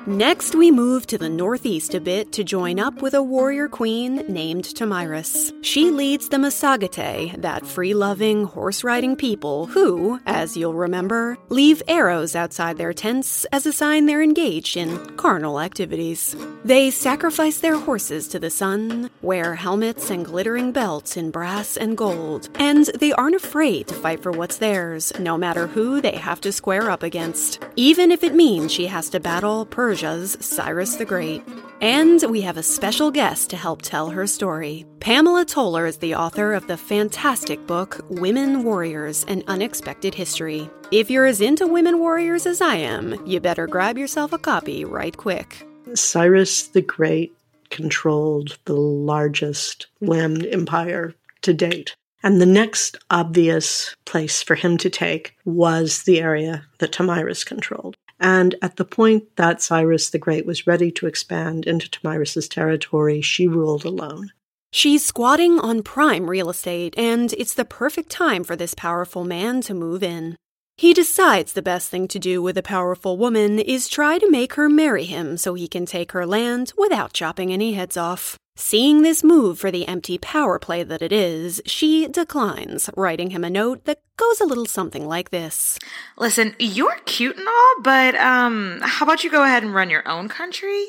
Next, 0.06 0.54
we 0.54 0.70
move 0.70 1.06
to 1.06 1.16
the 1.16 1.30
northeast 1.30 1.94
a 1.94 2.00
bit 2.00 2.30
to 2.32 2.44
join 2.44 2.78
up 2.78 3.00
with 3.00 3.14
a 3.14 3.22
warrior 3.22 3.68
queen 3.68 4.16
named 4.28 4.64
Tomyris. 4.64 5.50
She 5.64 5.90
leads 5.90 6.28
the 6.28 6.36
Massagetae, 6.36 7.40
that 7.40 7.66
free 7.66 7.94
loving, 7.94 8.44
horse 8.44 8.84
riding 8.84 9.16
people 9.16 9.64
who, 9.64 10.20
as 10.26 10.58
you'll 10.58 10.74
remember, 10.74 11.38
leave 11.48 11.82
arrows 11.88 12.36
outside 12.36 12.76
their 12.76 12.92
tents 12.92 13.46
as 13.46 13.64
a 13.64 13.72
sign 13.72 14.04
they're 14.04 14.20
engaged 14.20 14.76
in 14.76 14.98
carnal 15.16 15.58
activities. 15.58 16.36
They 16.66 16.90
sacrifice 16.90 17.60
their 17.60 17.78
horses 17.78 18.28
to 18.28 18.38
the 18.38 18.50
sun, 18.50 19.08
wear 19.22 19.54
helmets 19.54 20.10
and 20.10 20.22
glittering 20.22 20.72
belts 20.72 21.16
in 21.16 21.30
brass 21.30 21.78
and 21.78 21.96
gold, 21.96 22.50
and 22.56 22.84
they 23.00 23.12
aren't 23.12 23.36
afraid 23.36 23.86
to 23.88 23.94
fight 23.94 24.22
for 24.22 24.32
what's 24.32 24.58
theirs, 24.58 25.14
no 25.18 25.38
matter 25.38 25.66
who 25.66 26.02
they 26.02 26.16
have 26.16 26.42
to 26.42 26.52
square 26.52 26.90
up 26.90 27.02
against, 27.02 27.64
even 27.74 28.10
if 28.10 28.22
it 28.22 28.34
means 28.34 28.70
she 28.70 28.86
has 28.86 29.08
to 29.08 29.18
battle 29.18 29.64
Persia 29.64 29.93
Persia's 29.94 30.36
Cyrus 30.40 30.96
the 30.96 31.04
Great. 31.04 31.40
And 31.80 32.20
we 32.28 32.40
have 32.40 32.56
a 32.56 32.64
special 32.64 33.12
guest 33.12 33.48
to 33.50 33.56
help 33.56 33.80
tell 33.80 34.10
her 34.10 34.26
story. 34.26 34.84
Pamela 34.98 35.44
Toler 35.44 35.86
is 35.86 35.98
the 35.98 36.16
author 36.16 36.52
of 36.52 36.66
the 36.66 36.76
fantastic 36.76 37.64
book 37.68 38.04
Women 38.08 38.64
Warriors 38.64 39.24
An 39.28 39.44
Unexpected 39.46 40.12
History. 40.12 40.68
If 40.90 41.10
you're 41.10 41.26
as 41.26 41.40
into 41.40 41.68
women 41.68 42.00
warriors 42.00 42.44
as 42.44 42.60
I 42.60 42.74
am, 42.74 43.24
you 43.24 43.38
better 43.38 43.68
grab 43.68 43.96
yourself 43.96 44.32
a 44.32 44.38
copy 44.38 44.84
right 44.84 45.16
quick. 45.16 45.64
Cyrus 45.94 46.66
the 46.66 46.82
Great 46.82 47.32
controlled 47.70 48.58
the 48.64 48.74
largest 48.74 49.86
land 50.00 50.44
empire 50.46 51.14
to 51.42 51.54
date. 51.54 51.94
And 52.24 52.40
the 52.40 52.46
next 52.46 52.96
obvious 53.10 53.94
place 54.06 54.42
for 54.42 54.56
him 54.56 54.76
to 54.78 54.90
take 54.90 55.36
was 55.44 56.02
the 56.02 56.20
area 56.20 56.66
that 56.78 56.90
Tomyris 56.90 57.46
controlled. 57.46 57.96
And 58.24 58.54
at 58.62 58.76
the 58.76 58.86
point 58.86 59.36
that 59.36 59.60
Cyrus 59.60 60.08
the 60.08 60.18
Great 60.18 60.46
was 60.46 60.66
ready 60.66 60.90
to 60.92 61.06
expand 61.06 61.66
into 61.66 61.90
Tomyris's 61.90 62.48
territory, 62.48 63.20
she 63.20 63.46
ruled 63.46 63.84
alone. 63.84 64.32
She's 64.72 65.04
squatting 65.04 65.60
on 65.60 65.82
prime 65.82 66.30
real 66.30 66.48
estate, 66.48 66.94
and 66.96 67.34
it's 67.34 67.52
the 67.52 67.66
perfect 67.66 68.08
time 68.08 68.42
for 68.42 68.56
this 68.56 68.72
powerful 68.72 69.24
man 69.24 69.60
to 69.60 69.74
move 69.74 70.02
in. 70.02 70.36
He 70.76 70.92
decides 70.92 71.52
the 71.52 71.62
best 71.62 71.88
thing 71.88 72.08
to 72.08 72.18
do 72.18 72.42
with 72.42 72.58
a 72.58 72.62
powerful 72.62 73.16
woman 73.16 73.60
is 73.60 73.88
try 73.88 74.18
to 74.18 74.30
make 74.30 74.54
her 74.54 74.68
marry 74.68 75.04
him 75.04 75.36
so 75.36 75.54
he 75.54 75.68
can 75.68 75.86
take 75.86 76.10
her 76.12 76.26
land 76.26 76.72
without 76.76 77.12
chopping 77.12 77.52
any 77.52 77.74
heads 77.74 77.96
off. 77.96 78.36
Seeing 78.56 79.02
this 79.02 79.22
move 79.22 79.58
for 79.58 79.70
the 79.70 79.86
empty 79.86 80.18
power 80.18 80.58
play 80.58 80.82
that 80.82 81.00
it 81.00 81.12
is, 81.12 81.62
she 81.64 82.08
declines, 82.08 82.90
writing 82.96 83.30
him 83.30 83.44
a 83.44 83.50
note 83.50 83.84
that 83.84 84.02
goes 84.16 84.40
a 84.40 84.46
little 84.46 84.66
something 84.66 85.06
like 85.06 85.30
this. 85.30 85.78
Listen, 86.18 86.56
you're 86.58 86.98
cute 87.04 87.36
and 87.36 87.46
all, 87.46 87.74
but 87.82 88.16
um 88.16 88.80
how 88.82 89.06
about 89.06 89.22
you 89.22 89.30
go 89.30 89.44
ahead 89.44 89.62
and 89.62 89.74
run 89.74 89.90
your 89.90 90.06
own 90.08 90.28
country 90.28 90.86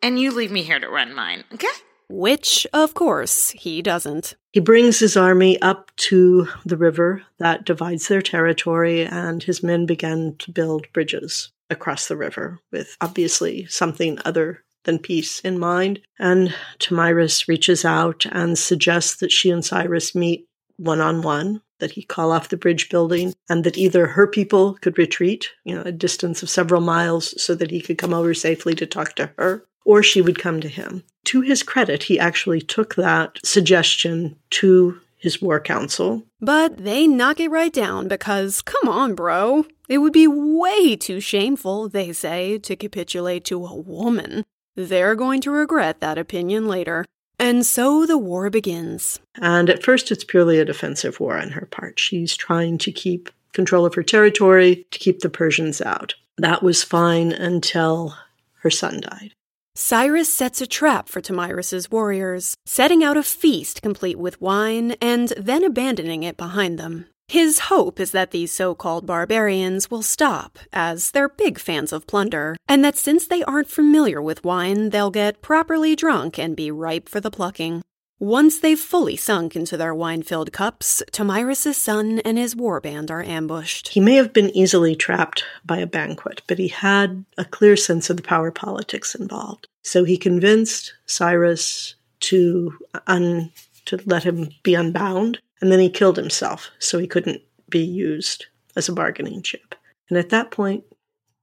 and 0.00 0.20
you 0.20 0.30
leave 0.30 0.52
me 0.52 0.62
here 0.62 0.78
to 0.78 0.88
run 0.88 1.12
mine, 1.12 1.42
okay? 1.52 1.66
Which, 2.08 2.66
of 2.72 2.94
course, 2.94 3.50
he 3.50 3.82
doesn't. 3.82 4.34
He 4.52 4.60
brings 4.60 4.98
his 4.98 5.16
army 5.16 5.60
up 5.60 5.90
to 5.96 6.48
the 6.64 6.76
river 6.76 7.22
that 7.38 7.64
divides 7.64 8.08
their 8.08 8.22
territory, 8.22 9.04
and 9.06 9.42
his 9.42 9.62
men 9.62 9.86
begin 9.86 10.36
to 10.40 10.52
build 10.52 10.86
bridges 10.92 11.50
across 11.70 12.06
the 12.06 12.16
river 12.16 12.60
with 12.70 12.96
obviously 13.00 13.66
something 13.66 14.18
other 14.24 14.62
than 14.84 14.98
peace 14.98 15.40
in 15.40 15.58
mind. 15.58 16.00
And 16.18 16.54
Tomyris 16.78 17.48
reaches 17.48 17.84
out 17.84 18.26
and 18.30 18.58
suggests 18.58 19.16
that 19.16 19.32
she 19.32 19.50
and 19.50 19.64
Cyrus 19.64 20.14
meet 20.14 20.46
one 20.76 21.00
on 21.00 21.22
one, 21.22 21.62
that 21.80 21.92
he 21.92 22.02
call 22.02 22.32
off 22.32 22.48
the 22.48 22.56
bridge 22.56 22.88
building, 22.90 23.34
and 23.48 23.64
that 23.64 23.78
either 23.78 24.06
her 24.06 24.26
people 24.26 24.74
could 24.74 24.98
retreat, 24.98 25.48
you 25.64 25.74
know, 25.74 25.82
a 25.82 25.92
distance 25.92 26.42
of 26.42 26.50
several 26.50 26.80
miles 26.80 27.40
so 27.42 27.54
that 27.54 27.70
he 27.70 27.80
could 27.80 27.98
come 27.98 28.12
over 28.12 28.34
safely 28.34 28.74
to 28.74 28.86
talk 28.86 29.14
to 29.14 29.32
her, 29.38 29.64
or 29.84 30.02
she 30.02 30.20
would 30.20 30.38
come 30.38 30.60
to 30.60 30.68
him. 30.68 31.02
To 31.24 31.40
his 31.40 31.62
credit, 31.62 32.04
he 32.04 32.18
actually 32.18 32.60
took 32.60 32.94
that 32.96 33.38
suggestion 33.44 34.36
to 34.50 35.00
his 35.16 35.40
war 35.40 35.58
council. 35.58 36.22
But 36.40 36.76
they 36.78 37.06
knock 37.06 37.40
it 37.40 37.50
right 37.50 37.72
down 37.72 38.08
because, 38.08 38.60
come 38.60 38.88
on, 38.88 39.14
bro. 39.14 39.64
It 39.88 39.98
would 39.98 40.12
be 40.12 40.26
way 40.26 40.96
too 40.96 41.20
shameful, 41.20 41.88
they 41.88 42.12
say, 42.12 42.58
to 42.58 42.76
capitulate 42.76 43.44
to 43.46 43.64
a 43.64 43.74
woman. 43.74 44.44
They're 44.76 45.14
going 45.14 45.40
to 45.42 45.50
regret 45.50 46.00
that 46.00 46.18
opinion 46.18 46.68
later. 46.68 47.04
And 47.38 47.64
so 47.64 48.06
the 48.06 48.18
war 48.18 48.50
begins. 48.50 49.18
And 49.36 49.68
at 49.70 49.82
first, 49.82 50.10
it's 50.10 50.24
purely 50.24 50.58
a 50.58 50.64
defensive 50.64 51.20
war 51.20 51.38
on 51.38 51.50
her 51.50 51.66
part. 51.66 51.98
She's 51.98 52.36
trying 52.36 52.78
to 52.78 52.92
keep 52.92 53.30
control 53.52 53.86
of 53.86 53.94
her 53.94 54.02
territory, 54.02 54.86
to 54.90 54.98
keep 54.98 55.20
the 55.20 55.30
Persians 55.30 55.80
out. 55.80 56.14
That 56.36 56.62
was 56.62 56.82
fine 56.82 57.32
until 57.32 58.14
her 58.60 58.70
son 58.70 59.00
died. 59.00 59.32
Cyrus 59.76 60.32
sets 60.32 60.60
a 60.60 60.68
trap 60.68 61.08
for 61.08 61.20
Tomyris's 61.20 61.90
warriors, 61.90 62.54
setting 62.64 63.02
out 63.02 63.16
a 63.16 63.24
feast 63.24 63.82
complete 63.82 64.16
with 64.16 64.40
wine 64.40 64.92
and 65.00 65.30
then 65.36 65.64
abandoning 65.64 66.22
it 66.22 66.36
behind 66.36 66.78
them. 66.78 67.06
His 67.26 67.58
hope 67.70 67.98
is 67.98 68.12
that 68.12 68.30
these 68.30 68.52
so 68.52 68.76
called 68.76 69.04
barbarians 69.04 69.90
will 69.90 70.02
stop, 70.02 70.58
as 70.72 71.10
they're 71.10 71.28
big 71.28 71.58
fans 71.58 71.92
of 71.92 72.06
plunder, 72.06 72.54
and 72.68 72.84
that 72.84 72.96
since 72.96 73.26
they 73.26 73.42
aren't 73.42 73.68
familiar 73.68 74.22
with 74.22 74.44
wine, 74.44 74.90
they'll 74.90 75.10
get 75.10 75.42
properly 75.42 75.96
drunk 75.96 76.38
and 76.38 76.54
be 76.54 76.70
ripe 76.70 77.08
for 77.08 77.20
the 77.20 77.30
plucking. 77.30 77.82
Once 78.20 78.60
they've 78.60 78.78
fully 78.78 79.16
sunk 79.16 79.56
into 79.56 79.76
their 79.76 79.94
wine 79.94 80.22
filled 80.22 80.52
cups, 80.52 81.02
Tomyris' 81.10 81.74
son 81.74 82.20
and 82.20 82.38
his 82.38 82.54
warband 82.54 83.10
are 83.10 83.22
ambushed. 83.22 83.88
He 83.88 84.00
may 84.00 84.14
have 84.14 84.32
been 84.32 84.50
easily 84.56 84.94
trapped 84.94 85.44
by 85.64 85.78
a 85.78 85.86
banquet, 85.86 86.40
but 86.46 86.58
he 86.58 86.68
had 86.68 87.24
a 87.36 87.44
clear 87.44 87.76
sense 87.76 88.10
of 88.10 88.16
the 88.16 88.22
power 88.22 88.50
politics 88.50 89.14
involved. 89.14 89.66
So 89.82 90.04
he 90.04 90.16
convinced 90.16 90.94
Cyrus 91.06 91.96
to 92.20 92.78
un- 93.06 93.52
to 93.86 94.00
let 94.06 94.22
him 94.22 94.48
be 94.62 94.74
unbound 94.74 95.40
and 95.60 95.70
then 95.70 95.80
he 95.80 95.90
killed 95.90 96.16
himself 96.16 96.70
so 96.78 96.98
he 96.98 97.06
couldn't 97.06 97.42
be 97.68 97.84
used 97.84 98.46
as 98.76 98.88
a 98.88 98.92
bargaining 98.92 99.42
chip. 99.42 99.74
And 100.08 100.18
at 100.18 100.30
that 100.30 100.50
point, 100.50 100.84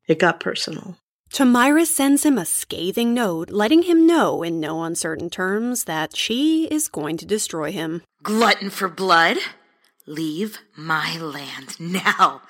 it 0.08 0.20
got 0.20 0.40
personal. 0.40 0.98
Tomyris 1.32 1.88
sends 1.88 2.26
him 2.26 2.38
a 2.38 2.44
scathing 2.44 3.14
note, 3.14 3.52
letting 3.52 3.84
him 3.84 4.06
know 4.06 4.44
in 4.44 4.60
no 4.60 4.84
uncertain 4.84 5.30
terms 5.30 5.86
that 5.86 6.14
she 6.14 6.66
is 6.66 6.90
going 6.90 7.16
to 7.16 7.26
destroy 7.26 7.72
him. 7.72 8.02
Glutton 8.22 8.70
for 8.70 8.90
blood? 8.90 9.38
Leave 10.06 10.60
my 10.76 11.18
land 11.18 11.80
now, 11.80 12.42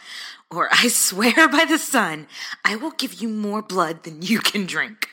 or 0.50 0.68
I 0.72 0.88
swear 0.88 1.48
by 1.48 1.64
the 1.66 1.78
sun, 1.78 2.26
I 2.66 2.76
will 2.76 2.90
give 2.90 3.22
you 3.22 3.30
more 3.30 3.62
blood 3.62 4.02
than 4.02 4.24
you 4.24 4.40
can 4.40 4.66
drink. 4.66 5.10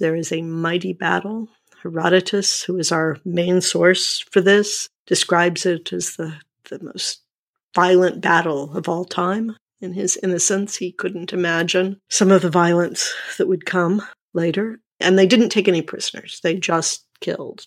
There 0.00 0.16
is 0.16 0.32
a 0.32 0.42
mighty 0.42 0.92
battle. 0.92 1.48
Herodotus, 1.84 2.64
who 2.64 2.76
is 2.76 2.90
our 2.90 3.18
main 3.24 3.60
source 3.60 4.18
for 4.18 4.40
this, 4.40 4.88
describes 5.06 5.64
it 5.64 5.92
as 5.92 6.16
the, 6.16 6.38
the 6.70 6.82
most 6.82 7.22
violent 7.72 8.20
battle 8.20 8.76
of 8.76 8.88
all 8.88 9.04
time. 9.04 9.54
In 9.82 9.94
his 9.94 10.16
innocence, 10.22 10.76
he 10.76 10.92
couldn't 10.92 11.32
imagine 11.32 11.98
some 12.08 12.30
of 12.30 12.42
the 12.42 12.48
violence 12.48 13.12
that 13.36 13.48
would 13.48 13.66
come 13.66 14.00
later. 14.32 14.80
And 15.00 15.18
they 15.18 15.26
didn't 15.26 15.48
take 15.48 15.66
any 15.66 15.82
prisoners, 15.82 16.38
they 16.44 16.54
just 16.54 17.04
killed 17.20 17.66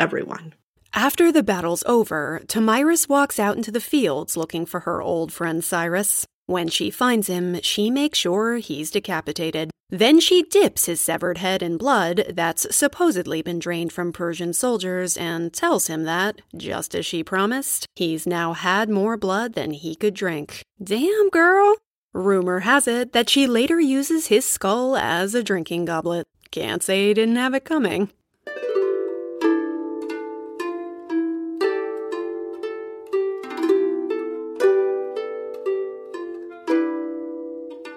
everyone. 0.00 0.54
After 0.94 1.30
the 1.30 1.42
battle's 1.42 1.84
over, 1.84 2.40
Tomyris 2.46 3.06
walks 3.06 3.38
out 3.38 3.58
into 3.58 3.70
the 3.70 3.80
fields 3.80 4.34
looking 4.34 4.64
for 4.64 4.80
her 4.80 5.02
old 5.02 5.30
friend 5.30 5.62
Cyrus. 5.62 6.24
When 6.46 6.68
she 6.68 6.90
finds 6.90 7.26
him, 7.26 7.60
she 7.60 7.90
makes 7.90 8.18
sure 8.18 8.56
he's 8.56 8.90
decapitated. 8.90 9.70
Then 9.88 10.18
she 10.18 10.42
dips 10.42 10.86
his 10.86 11.00
severed 11.00 11.38
head 11.38 11.62
in 11.62 11.76
blood 11.76 12.32
that's 12.34 12.74
supposedly 12.74 13.40
been 13.40 13.60
drained 13.60 13.92
from 13.92 14.12
Persian 14.12 14.52
soldiers 14.52 15.16
and 15.16 15.52
tells 15.52 15.86
him 15.86 16.02
that, 16.04 16.40
just 16.56 16.94
as 16.94 17.06
she 17.06 17.22
promised, 17.22 17.86
he's 17.94 18.26
now 18.26 18.52
had 18.52 18.90
more 18.90 19.16
blood 19.16 19.54
than 19.54 19.70
he 19.70 19.94
could 19.94 20.14
drink. 20.14 20.62
Damn, 20.82 21.30
girl! 21.30 21.76
Rumor 22.12 22.60
has 22.60 22.88
it 22.88 23.12
that 23.12 23.28
she 23.28 23.46
later 23.46 23.78
uses 23.78 24.26
his 24.26 24.44
skull 24.44 24.96
as 24.96 25.34
a 25.34 25.42
drinking 25.42 25.84
goblet. 25.84 26.26
Can't 26.50 26.82
say 26.82 27.06
he 27.08 27.14
didn't 27.14 27.36
have 27.36 27.54
it 27.54 27.64
coming. 27.64 28.10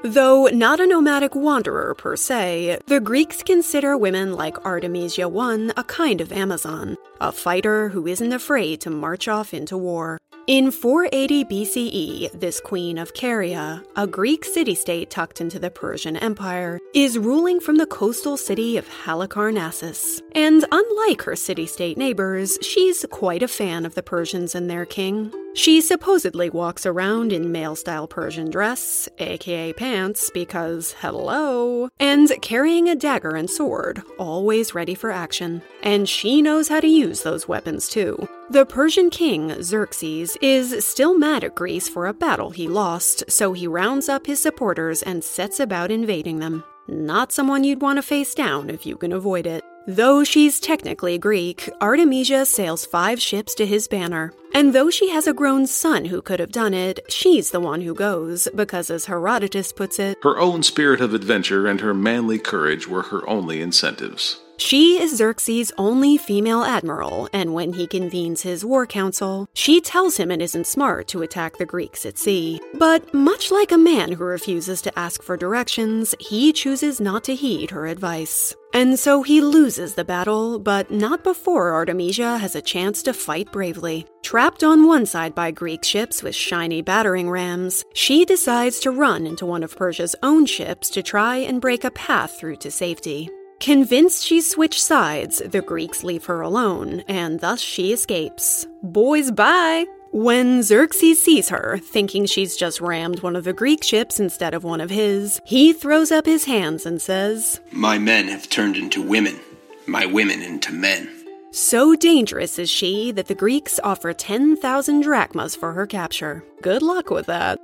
Though 0.10 0.48
not 0.48 0.80
a 0.80 0.88
nomadic 0.88 1.36
wanderer 1.36 1.94
per 1.94 2.16
se, 2.16 2.80
the 2.88 3.00
Greeks 3.00 3.44
consider 3.44 3.96
women 3.96 4.34
like 4.34 4.66
Artemisia 4.66 5.30
I 5.30 5.70
a 5.78 5.84
kind 5.84 6.20
of 6.20 6.32
Amazon, 6.32 6.98
a 7.22 7.32
fighter 7.32 7.90
who 7.90 8.08
isn't 8.08 8.34
afraid 8.34 8.82
to 8.82 8.90
march 8.90 9.28
off 9.28 9.54
into 9.54 9.78
war. 9.78 10.18
In 10.48 10.72
480 10.72 11.46
BCE, 11.46 12.32
this 12.40 12.60
queen 12.60 12.98
of 12.98 13.14
Caria, 13.14 13.84
a 13.96 14.08
Greek 14.08 14.46
city 14.46 14.74
state 14.74 15.12
tucked 15.12 15.42
into 15.42 15.60
the 15.60 15.70
Persian 15.70 16.18
Empire, 16.18 16.80
is 16.96 17.20
ruling 17.20 17.60
from 17.60 17.76
the 17.76 17.86
coastal 17.86 18.36
city 18.36 18.78
of 18.78 18.90
Halicarnassus. 18.90 20.24
And 20.34 20.66
unlike 20.72 21.22
her 21.22 21.36
city 21.36 21.68
state 21.68 22.00
neighbors, 22.00 22.58
she's 22.64 23.06
quite 23.12 23.44
a 23.44 23.48
fan 23.48 23.86
of 23.86 23.94
the 23.94 24.02
Persians 24.02 24.56
and 24.56 24.72
their 24.72 24.88
king. 24.88 25.32
She 25.56 25.82
supposedly 25.82 26.50
walks 26.50 26.86
around 26.86 27.34
in 27.34 27.52
male 27.52 27.76
style 27.76 28.08
Persian 28.08 28.50
dress, 28.50 29.10
aka 29.18 29.74
pants, 29.74 30.30
because 30.34 30.96
hello, 31.00 31.90
and 32.00 32.32
carrying 32.42 32.88
a 32.88 32.96
dagger 32.96 33.36
and 33.36 33.50
sword, 33.50 34.02
always 34.18 34.76
ready 34.76 34.96
for 34.96 35.12
action. 35.12 35.62
And 35.82 36.08
she 36.08 36.42
knows 36.42 36.68
how 36.68 36.80
to 36.80 36.88
use 36.88 37.24
those 37.24 37.48
weapons 37.48 37.90
too. 37.90 38.28
The 38.50 38.66
Persian 38.66 39.10
king, 39.10 39.62
Xerxes, 39.62 40.38
is 40.42 40.86
still 40.86 41.18
mad 41.18 41.44
at 41.44 41.56
Greece 41.56 41.90
for 41.90 42.06
a 42.06 42.14
battle 42.14 42.52
he 42.52 42.68
lost, 42.68 43.30
so 43.30 43.54
he 43.54 43.68
rounds 43.68 44.08
up 44.08 44.28
his 44.28 44.42
supporters 44.42 45.02
and 45.02 45.24
sets 45.24 45.60
about 45.60 45.92
invading 45.92 46.40
them. 46.40 46.64
Not 46.88 47.32
someone 47.32 47.64
you'd 47.64 47.82
want 47.82 47.98
to 47.98 48.04
face 48.04 48.34
down 48.34 48.70
if 48.70 48.86
you 48.86 48.96
can 48.98 49.12
avoid 49.12 49.46
it. 49.46 49.64
Though 49.92 50.24
she's 50.24 50.60
technically 50.60 51.18
Greek, 51.18 51.68
Artemisia 51.82 52.46
sails 52.46 52.86
five 52.86 53.20
ships 53.20 53.56
to 53.56 53.66
his 53.66 53.88
banner. 53.88 54.32
And 54.54 54.72
though 54.72 54.92
she 54.92 55.10
has 55.10 55.26
a 55.26 55.34
grown 55.34 55.66
son 55.66 56.06
who 56.06 56.22
could 56.22 56.40
have 56.40 56.52
done 56.52 56.76
it, 56.76 57.00
she's 57.10 57.50
the 57.50 57.60
one 57.60 57.82
who 57.82 57.96
goes, 57.96 58.48
because 58.54 58.92
as 58.92 59.06
Herodotus 59.06 59.72
puts 59.72 59.98
it, 59.98 60.20
her 60.22 60.38
own 60.38 60.62
spirit 60.62 61.02
of 61.02 61.16
adventure 61.16 61.66
and 61.66 61.82
her 61.82 61.96
manly 61.96 62.38
courage 62.38 62.88
were 62.88 63.02
her 63.02 63.28
only 63.28 63.64
incentives. 63.64 64.40
She 64.60 65.02
is 65.02 65.16
Xerxes' 65.16 65.72
only 65.78 66.18
female 66.18 66.64
admiral, 66.64 67.30
and 67.32 67.54
when 67.54 67.72
he 67.72 67.88
convenes 67.88 68.42
his 68.42 68.66
war 68.66 68.86
council, 68.86 69.48
she 69.54 69.80
tells 69.80 70.18
him 70.18 70.32
it 70.32 70.42
isn't 70.42 70.68
smart 70.68 71.08
to 71.08 71.22
attack 71.22 71.58
the 71.58 71.66
Greeks 71.66 72.06
at 72.06 72.18
sea. 72.18 72.60
But 72.74 73.14
much 73.14 73.52
like 73.52 73.72
a 73.72 73.78
man 73.78 74.12
who 74.12 74.26
refuses 74.26 74.82
to 74.82 75.00
ask 75.00 75.24
for 75.24 75.38
directions, 75.38 76.14
he 76.20 76.52
chooses 76.52 77.00
not 77.00 77.24
to 77.24 77.36
heed 77.36 77.72
her 77.72 77.88
advice. 77.88 78.54
And 78.74 79.00
so 79.00 79.24
he 79.24 79.40
loses 79.40 79.96
the 79.96 80.04
battle, 80.04 80.60
but 80.60 80.92
not 80.92 81.24
before 81.24 81.74
Artemisia 81.74 82.38
has 82.38 82.54
a 82.54 82.62
chance 82.62 83.02
to 83.04 83.14
fight 83.14 83.54
bravely. 83.54 84.08
Trapped 84.24 84.62
on 84.62 84.86
one 84.86 85.06
side 85.06 85.34
by 85.34 85.52
Greek 85.52 85.86
ships 85.86 86.22
with 86.22 86.36
shiny 86.36 86.82
battering 86.82 87.30
rams, 87.30 87.86
she 87.94 88.26
decides 88.26 88.82
to 88.82 88.92
run 88.92 89.26
into 89.26 89.46
one 89.46 89.64
of 89.64 89.78
Persia's 89.78 90.18
own 90.22 90.46
ships 90.46 90.90
to 90.90 91.02
try 91.02 91.38
and 91.38 91.62
break 91.62 91.86
a 91.86 91.92
path 91.92 92.38
through 92.38 92.58
to 92.58 92.70
safety. 92.70 93.30
Convinced 93.60 94.26
she's 94.26 94.50
switched 94.50 94.82
sides, 94.82 95.40
the 95.46 95.62
Greeks 95.62 96.02
leave 96.02 96.26
her 96.26 96.40
alone, 96.40 97.04
and 97.10 97.42
thus 97.42 97.60
she 97.60 97.92
escapes. 97.92 98.66
Boys, 98.82 99.32
bye! 99.32 99.86
When 100.12 100.64
Xerxes 100.64 101.22
sees 101.22 101.50
her, 101.50 101.78
thinking 101.78 102.26
she's 102.26 102.56
just 102.56 102.80
rammed 102.80 103.20
one 103.20 103.36
of 103.36 103.44
the 103.44 103.52
Greek 103.52 103.84
ships 103.84 104.18
instead 104.18 104.54
of 104.54 104.64
one 104.64 104.80
of 104.80 104.90
his, 104.90 105.42
he 105.44 105.74
throws 105.74 106.10
up 106.10 106.26
his 106.26 106.46
hands 106.46 106.86
and 106.86 107.02
says, 107.02 107.60
My 107.74 107.98
men 107.98 108.30
have 108.30 108.50
turned 108.50 108.78
into 108.78 109.02
women, 109.02 109.38
my 109.86 110.06
women 110.06 110.42
into 110.42 110.72
men. 110.72 111.10
So 111.52 111.96
dangerous 111.96 112.60
is 112.60 112.70
she 112.70 113.12
that 113.12 113.28
the 113.28 113.36
Greeks 113.36 113.78
offer 113.84 114.14
10,000 114.14 115.02
drachmas 115.02 115.56
for 115.56 115.74
her 115.74 115.86
capture. 115.86 116.46
Good 116.62 116.82
luck 116.82 117.10
with 117.10 117.26
that. 117.26 117.60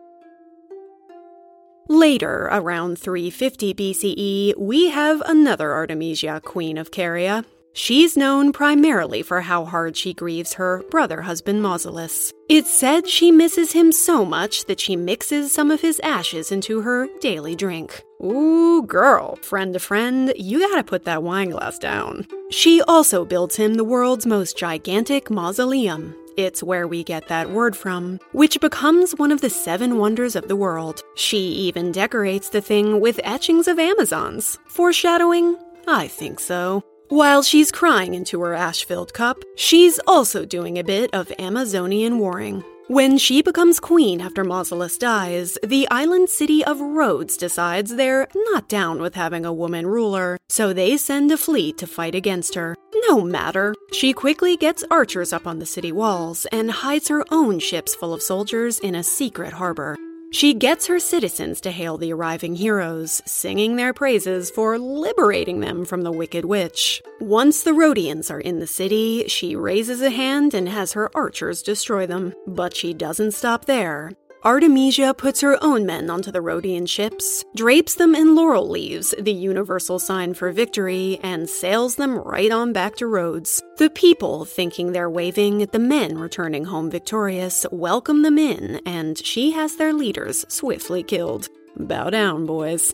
Later, 1.87 2.49
around 2.51 2.97
350 2.97 3.73
BCE, 3.75 4.57
we 4.57 4.89
have 4.89 5.21
another 5.21 5.71
Artemisia, 5.71 6.41
Queen 6.43 6.79
of 6.79 6.89
Caria. 6.89 7.45
She's 7.73 8.17
known 8.17 8.53
primarily 8.53 9.21
for 9.21 9.41
how 9.41 9.65
hard 9.65 9.95
she 9.95 10.13
grieves 10.13 10.53
her 10.53 10.81
brother 10.89 11.21
husband 11.21 11.61
Mausolus. 11.61 12.31
It's 12.49 12.73
said 12.73 13.07
she 13.07 13.31
misses 13.31 13.73
him 13.73 13.91
so 13.91 14.25
much 14.25 14.65
that 14.65 14.79
she 14.79 14.95
mixes 14.95 15.51
some 15.51 15.69
of 15.69 15.81
his 15.81 15.99
ashes 15.99 16.51
into 16.51 16.81
her 16.81 17.07
daily 17.19 17.53
drink. 17.53 18.01
Ooh, 18.23 18.81
girl, 18.81 19.35
friend 19.43 19.73
to 19.73 19.79
friend, 19.79 20.33
you 20.37 20.67
gotta 20.67 20.83
put 20.83 21.03
that 21.03 21.21
wine 21.21 21.51
glass 21.51 21.77
down. 21.77 22.25
She 22.49 22.81
also 22.83 23.25
builds 23.25 23.57
him 23.57 23.75
the 23.75 23.83
world's 23.83 24.25
most 24.25 24.57
gigantic 24.57 25.29
mausoleum, 25.29 26.15
it's 26.37 26.63
where 26.63 26.87
we 26.87 27.03
get 27.03 27.27
that 27.27 27.49
word 27.49 27.75
from, 27.75 28.19
which 28.31 28.59
becomes 28.59 29.13
one 29.13 29.31
of 29.31 29.41
the 29.41 29.49
seven 29.49 29.97
wonders 29.97 30.35
of 30.35 30.47
the 30.47 30.55
world. 30.55 31.01
She 31.15 31.37
even 31.37 31.91
decorates 31.91 32.49
the 32.49 32.61
thing 32.61 32.99
with 32.99 33.19
etchings 33.23 33.67
of 33.67 33.79
Amazons. 33.79 34.57
Foreshadowing? 34.67 35.57
I 35.87 36.07
think 36.07 36.39
so. 36.39 36.83
While 37.09 37.43
she's 37.43 37.71
crying 37.71 38.15
into 38.15 38.41
her 38.41 38.53
ash 38.53 38.83
filled 38.83 39.13
cup, 39.13 39.37
she's 39.55 39.99
also 40.07 40.43
doing 40.43 40.77
a 40.77 40.83
bit 40.83 41.13
of 41.13 41.31
Amazonian 41.37 42.17
warring. 42.17 42.63
When 42.87 43.17
she 43.17 43.41
becomes 43.41 43.79
queen 43.79 44.21
after 44.21 44.43
Mausolus 44.43 44.99
dies, 44.99 45.57
the 45.63 45.87
island 45.89 46.29
city 46.29 46.63
of 46.63 46.79
Rhodes 46.79 47.35
decides 47.35 47.95
they're 47.95 48.27
not 48.35 48.69
down 48.69 49.01
with 49.01 49.15
having 49.15 49.43
a 49.43 49.51
woman 49.53 49.87
ruler, 49.87 50.37
so 50.49 50.71
they 50.71 50.95
send 50.97 51.31
a 51.31 51.37
fleet 51.37 51.79
to 51.79 51.87
fight 51.87 52.13
against 52.13 52.53
her. 52.53 52.75
No 53.09 53.21
matter. 53.21 53.75
She 53.91 54.13
quickly 54.13 54.57
gets 54.57 54.83
archers 54.89 55.31
up 55.33 55.45
on 55.47 55.59
the 55.59 55.65
city 55.65 55.91
walls 55.91 56.45
and 56.51 56.71
hides 56.71 57.07
her 57.07 57.23
own 57.31 57.59
ships 57.59 57.95
full 57.95 58.13
of 58.13 58.21
soldiers 58.21 58.79
in 58.79 58.95
a 58.95 59.03
secret 59.03 59.53
harbor. 59.53 59.97
She 60.31 60.53
gets 60.53 60.87
her 60.87 60.99
citizens 60.99 61.61
to 61.61 61.71
hail 61.71 61.97
the 61.97 62.11
arriving 62.11 62.55
heroes, 62.55 63.21
singing 63.25 63.75
their 63.75 63.93
praises 63.93 64.51
for 64.51 64.77
liberating 64.77 65.61
them 65.61 65.85
from 65.85 66.01
the 66.01 66.11
Wicked 66.11 66.43
Witch. 66.45 67.01
Once 67.21 67.63
the 67.63 67.73
Rhodians 67.73 68.29
are 68.29 68.41
in 68.41 68.59
the 68.59 68.67
city, 68.67 69.25
she 69.27 69.55
raises 69.55 70.01
a 70.01 70.09
hand 70.09 70.53
and 70.53 70.67
has 70.67 70.93
her 70.93 71.09
archers 71.15 71.61
destroy 71.61 72.05
them. 72.05 72.33
But 72.47 72.75
she 72.75 72.93
doesn't 72.93 73.31
stop 73.31 73.65
there. 73.65 74.11
Artemisia 74.45 75.11
puts 75.11 75.41
her 75.41 75.57
own 75.63 75.87
men 75.87 76.07
onto 76.07 76.31
the 76.31 76.39
Rhodian 76.39 76.85
ships, 76.85 77.43
drapes 77.55 77.95
them 77.95 78.13
in 78.13 78.35
laurel 78.35 78.69
leaves, 78.69 79.15
the 79.17 79.33
universal 79.33 79.97
sign 79.97 80.35
for 80.35 80.51
victory, 80.51 81.19
and 81.23 81.49
sails 81.49 81.95
them 81.95 82.19
right 82.19 82.51
on 82.51 82.71
back 82.71 82.95
to 82.97 83.07
Rhodes. 83.07 83.63
The 83.77 83.89
people, 83.89 84.45
thinking 84.45 84.91
they're 84.91 85.09
waving 85.09 85.63
at 85.63 85.71
the 85.71 85.79
men 85.79 86.19
returning 86.19 86.65
home 86.65 86.91
victorious, 86.91 87.65
welcome 87.71 88.21
them 88.21 88.37
in, 88.37 88.81
and 88.85 89.17
she 89.17 89.49
has 89.53 89.77
their 89.77 89.93
leaders 89.93 90.45
swiftly 90.47 91.01
killed. 91.01 91.49
Bow 91.75 92.11
down, 92.11 92.45
boys. 92.45 92.93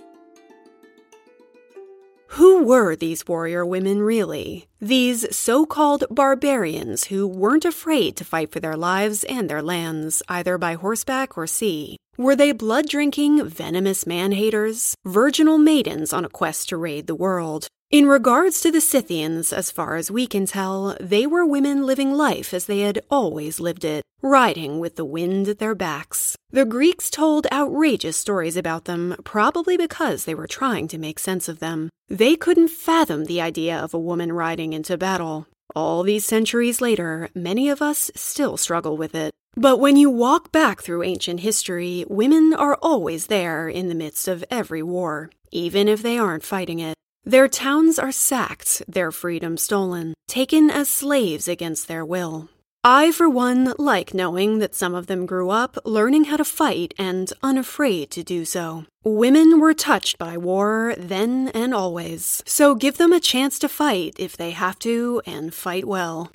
Who 2.36 2.64
were 2.64 2.96
these 2.96 3.28
warrior 3.28 3.66
women 3.66 4.02
really? 4.02 4.68
These 4.80 5.36
so 5.36 5.66
called 5.66 6.06
barbarians 6.10 7.06
who 7.06 7.28
weren't 7.28 7.66
afraid 7.66 8.16
to 8.16 8.24
fight 8.24 8.52
for 8.54 8.62
their 8.62 8.78
lives 8.78 9.26
and 9.26 9.50
their 9.50 9.62
lands, 9.62 10.24
either 10.30 10.58
by 10.58 10.76
horseback 10.76 11.38
or 11.38 11.46
sea. 11.46 11.98
Were 12.18 12.38
they 12.38 12.54
blood 12.54 12.88
drinking, 12.88 13.46
venomous 13.50 14.08
man 14.08 14.32
haters? 14.32 14.96
Virginal 15.04 15.58
maidens 15.58 16.14
on 16.14 16.24
a 16.24 16.30
quest 16.30 16.70
to 16.70 16.78
raid 16.78 17.08
the 17.08 17.16
world? 17.16 17.68
In 17.92 18.08
regards 18.08 18.62
to 18.62 18.72
the 18.72 18.80
Scythians, 18.80 19.52
as 19.52 19.70
far 19.70 19.98
as 19.98 20.10
we 20.10 20.26
can 20.26 20.46
tell, 20.46 20.96
they 21.02 21.28
were 21.28 21.46
women 21.46 21.86
living 21.86 22.14
life 22.14 22.54
as 22.54 22.66
they 22.66 22.80
had 22.80 23.02
always 23.12 23.60
lived 23.60 23.84
it, 23.84 24.02
riding 24.22 24.80
with 24.80 24.96
the 24.96 25.04
wind 25.04 25.50
at 25.50 25.60
their 25.60 25.76
backs. 25.76 26.38
The 26.52 26.64
Greeks 26.64 27.10
told 27.10 27.48
outrageous 27.52 28.16
stories 28.16 28.56
about 28.56 28.86
them, 28.86 29.18
probably 29.26 29.76
because 29.76 30.24
they 30.24 30.34
were 30.34 30.48
trying 30.48 30.88
to 30.88 30.98
make 30.98 31.20
sense 31.20 31.50
of 31.50 31.60
them. 31.60 31.90
They 32.08 32.38
couldn't 32.38 32.70
fathom 32.70 33.26
the 33.26 33.42
idea 33.42 33.78
of 33.78 33.94
a 33.94 34.00
woman 34.00 34.32
riding 34.32 34.72
into 34.72 34.98
battle. 34.98 35.48
All 35.76 36.02
these 36.04 36.26
centuries 36.26 36.80
later, 36.80 37.28
many 37.36 37.68
of 37.68 37.82
us 37.82 38.10
still 38.16 38.56
struggle 38.56 38.96
with 38.96 39.14
it. 39.14 39.32
But 39.58 39.82
when 39.82 39.98
you 39.98 40.10
walk 40.10 40.54
back 40.54 40.82
through 40.82 41.04
ancient 41.04 41.42
history, 41.42 42.06
women 42.08 42.54
are 42.54 42.78
always 42.82 43.28
there 43.28 43.68
in 43.68 43.90
the 43.90 43.96
midst 43.96 44.30
of 44.30 44.46
every 44.50 44.82
war, 44.82 45.30
even 45.52 45.90
if 45.90 46.02
they 46.02 46.18
aren't 46.18 46.46
fighting 46.46 46.80
it. 46.80 46.96
Their 47.24 47.48
towns 47.48 48.00
are 48.00 48.12
sacked, 48.12 48.82
their 48.88 49.12
freedom 49.12 49.56
stolen, 49.56 50.16
taken 50.28 50.72
as 50.72 50.90
slaves 50.90 51.48
against 51.48 51.88
their 51.88 52.04
will. 52.04 52.50
I, 52.84 53.12
for 53.12 53.30
one, 53.30 53.76
like 53.78 54.16
knowing 54.16 54.58
that 54.58 54.74
some 54.74 54.96
of 54.96 55.06
them 55.06 55.28
grew 55.28 55.52
up 55.52 55.78
learning 55.86 56.26
how 56.26 56.38
to 56.38 56.44
fight 56.44 56.96
and 56.98 57.32
unafraid 57.44 58.10
to 58.12 58.24
do 58.24 58.44
so. 58.44 58.86
Women 59.04 59.60
were 59.60 59.76
touched 59.76 60.18
by 60.18 60.36
war 60.36 60.96
then 60.98 61.50
and 61.50 61.76
always, 61.76 62.42
so 62.48 62.74
give 62.74 62.98
them 62.98 63.14
a 63.14 63.20
chance 63.20 63.60
to 63.60 63.70
fight 63.70 64.16
if 64.18 64.36
they 64.36 64.50
have 64.50 64.80
to 64.80 65.22
and 65.28 65.54
fight 65.54 65.86
well. 65.86 66.32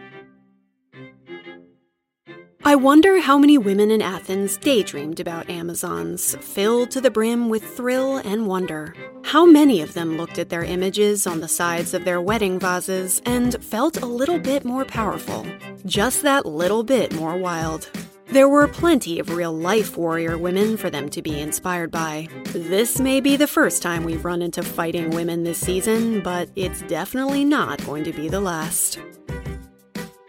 I 2.67 2.75
wonder 2.75 3.21
how 3.21 3.39
many 3.39 3.59
women 3.59 3.93
in 3.93 4.03
Athens 4.03 4.57
daydreamed 4.57 5.21
about 5.21 5.49
Amazons, 5.49 6.35
filled 6.41 6.91
to 6.91 7.01
the 7.01 7.13
brim 7.13 7.49
with 7.49 7.63
thrill 7.63 8.17
and 8.17 8.49
wonder. 8.49 8.93
How 9.23 9.47
many 9.47 9.83
of 9.83 9.95
them 9.95 10.17
looked 10.17 10.37
at 10.41 10.49
their 10.49 10.65
images 10.65 11.29
on 11.29 11.39
the 11.39 11.47
sides 11.47 11.95
of 11.95 12.05
their 12.05 12.21
wedding 12.21 12.59
vases 12.59 13.23
and 13.25 13.55
felt 13.63 14.03
a 14.03 14.07
little 14.07 14.41
bit 14.41 14.65
more 14.65 14.85
powerful, 14.85 15.47
just 15.85 16.23
that 16.23 16.45
little 16.45 16.83
bit 16.83 17.15
more 17.15 17.37
wild. 17.37 17.89
There 18.27 18.49
were 18.49 18.67
plenty 18.67 19.21
of 19.21 19.31
real 19.31 19.53
life 19.53 19.97
warrior 19.97 20.37
women 20.37 20.77
for 20.77 20.91
them 20.91 21.09
to 21.11 21.23
be 21.23 21.39
inspired 21.39 21.93
by. 21.93 22.27
This 22.47 22.99
may 22.99 23.21
be 23.21 23.37
the 23.37 23.47
first 23.47 23.81
time 23.81 24.03
we've 24.03 24.25
run 24.25 24.43
into 24.43 24.65
fighting 24.65 25.11
women 25.11 25.45
this 25.45 25.61
season, 25.61 26.21
but 26.21 26.49
it's 26.57 26.83
definitely 26.83 27.45
not 27.45 27.87
going 27.87 28.03
to 28.03 28.13
be 28.13 28.29
the 28.29 28.41
last. 28.41 28.99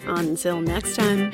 Until 0.01 0.61
next 0.61 0.95
time. 0.95 1.31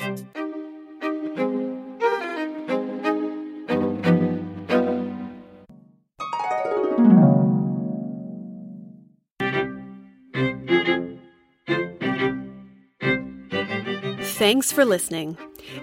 Thanks 14.44 14.70
for 14.70 14.84
listening. 14.84 15.38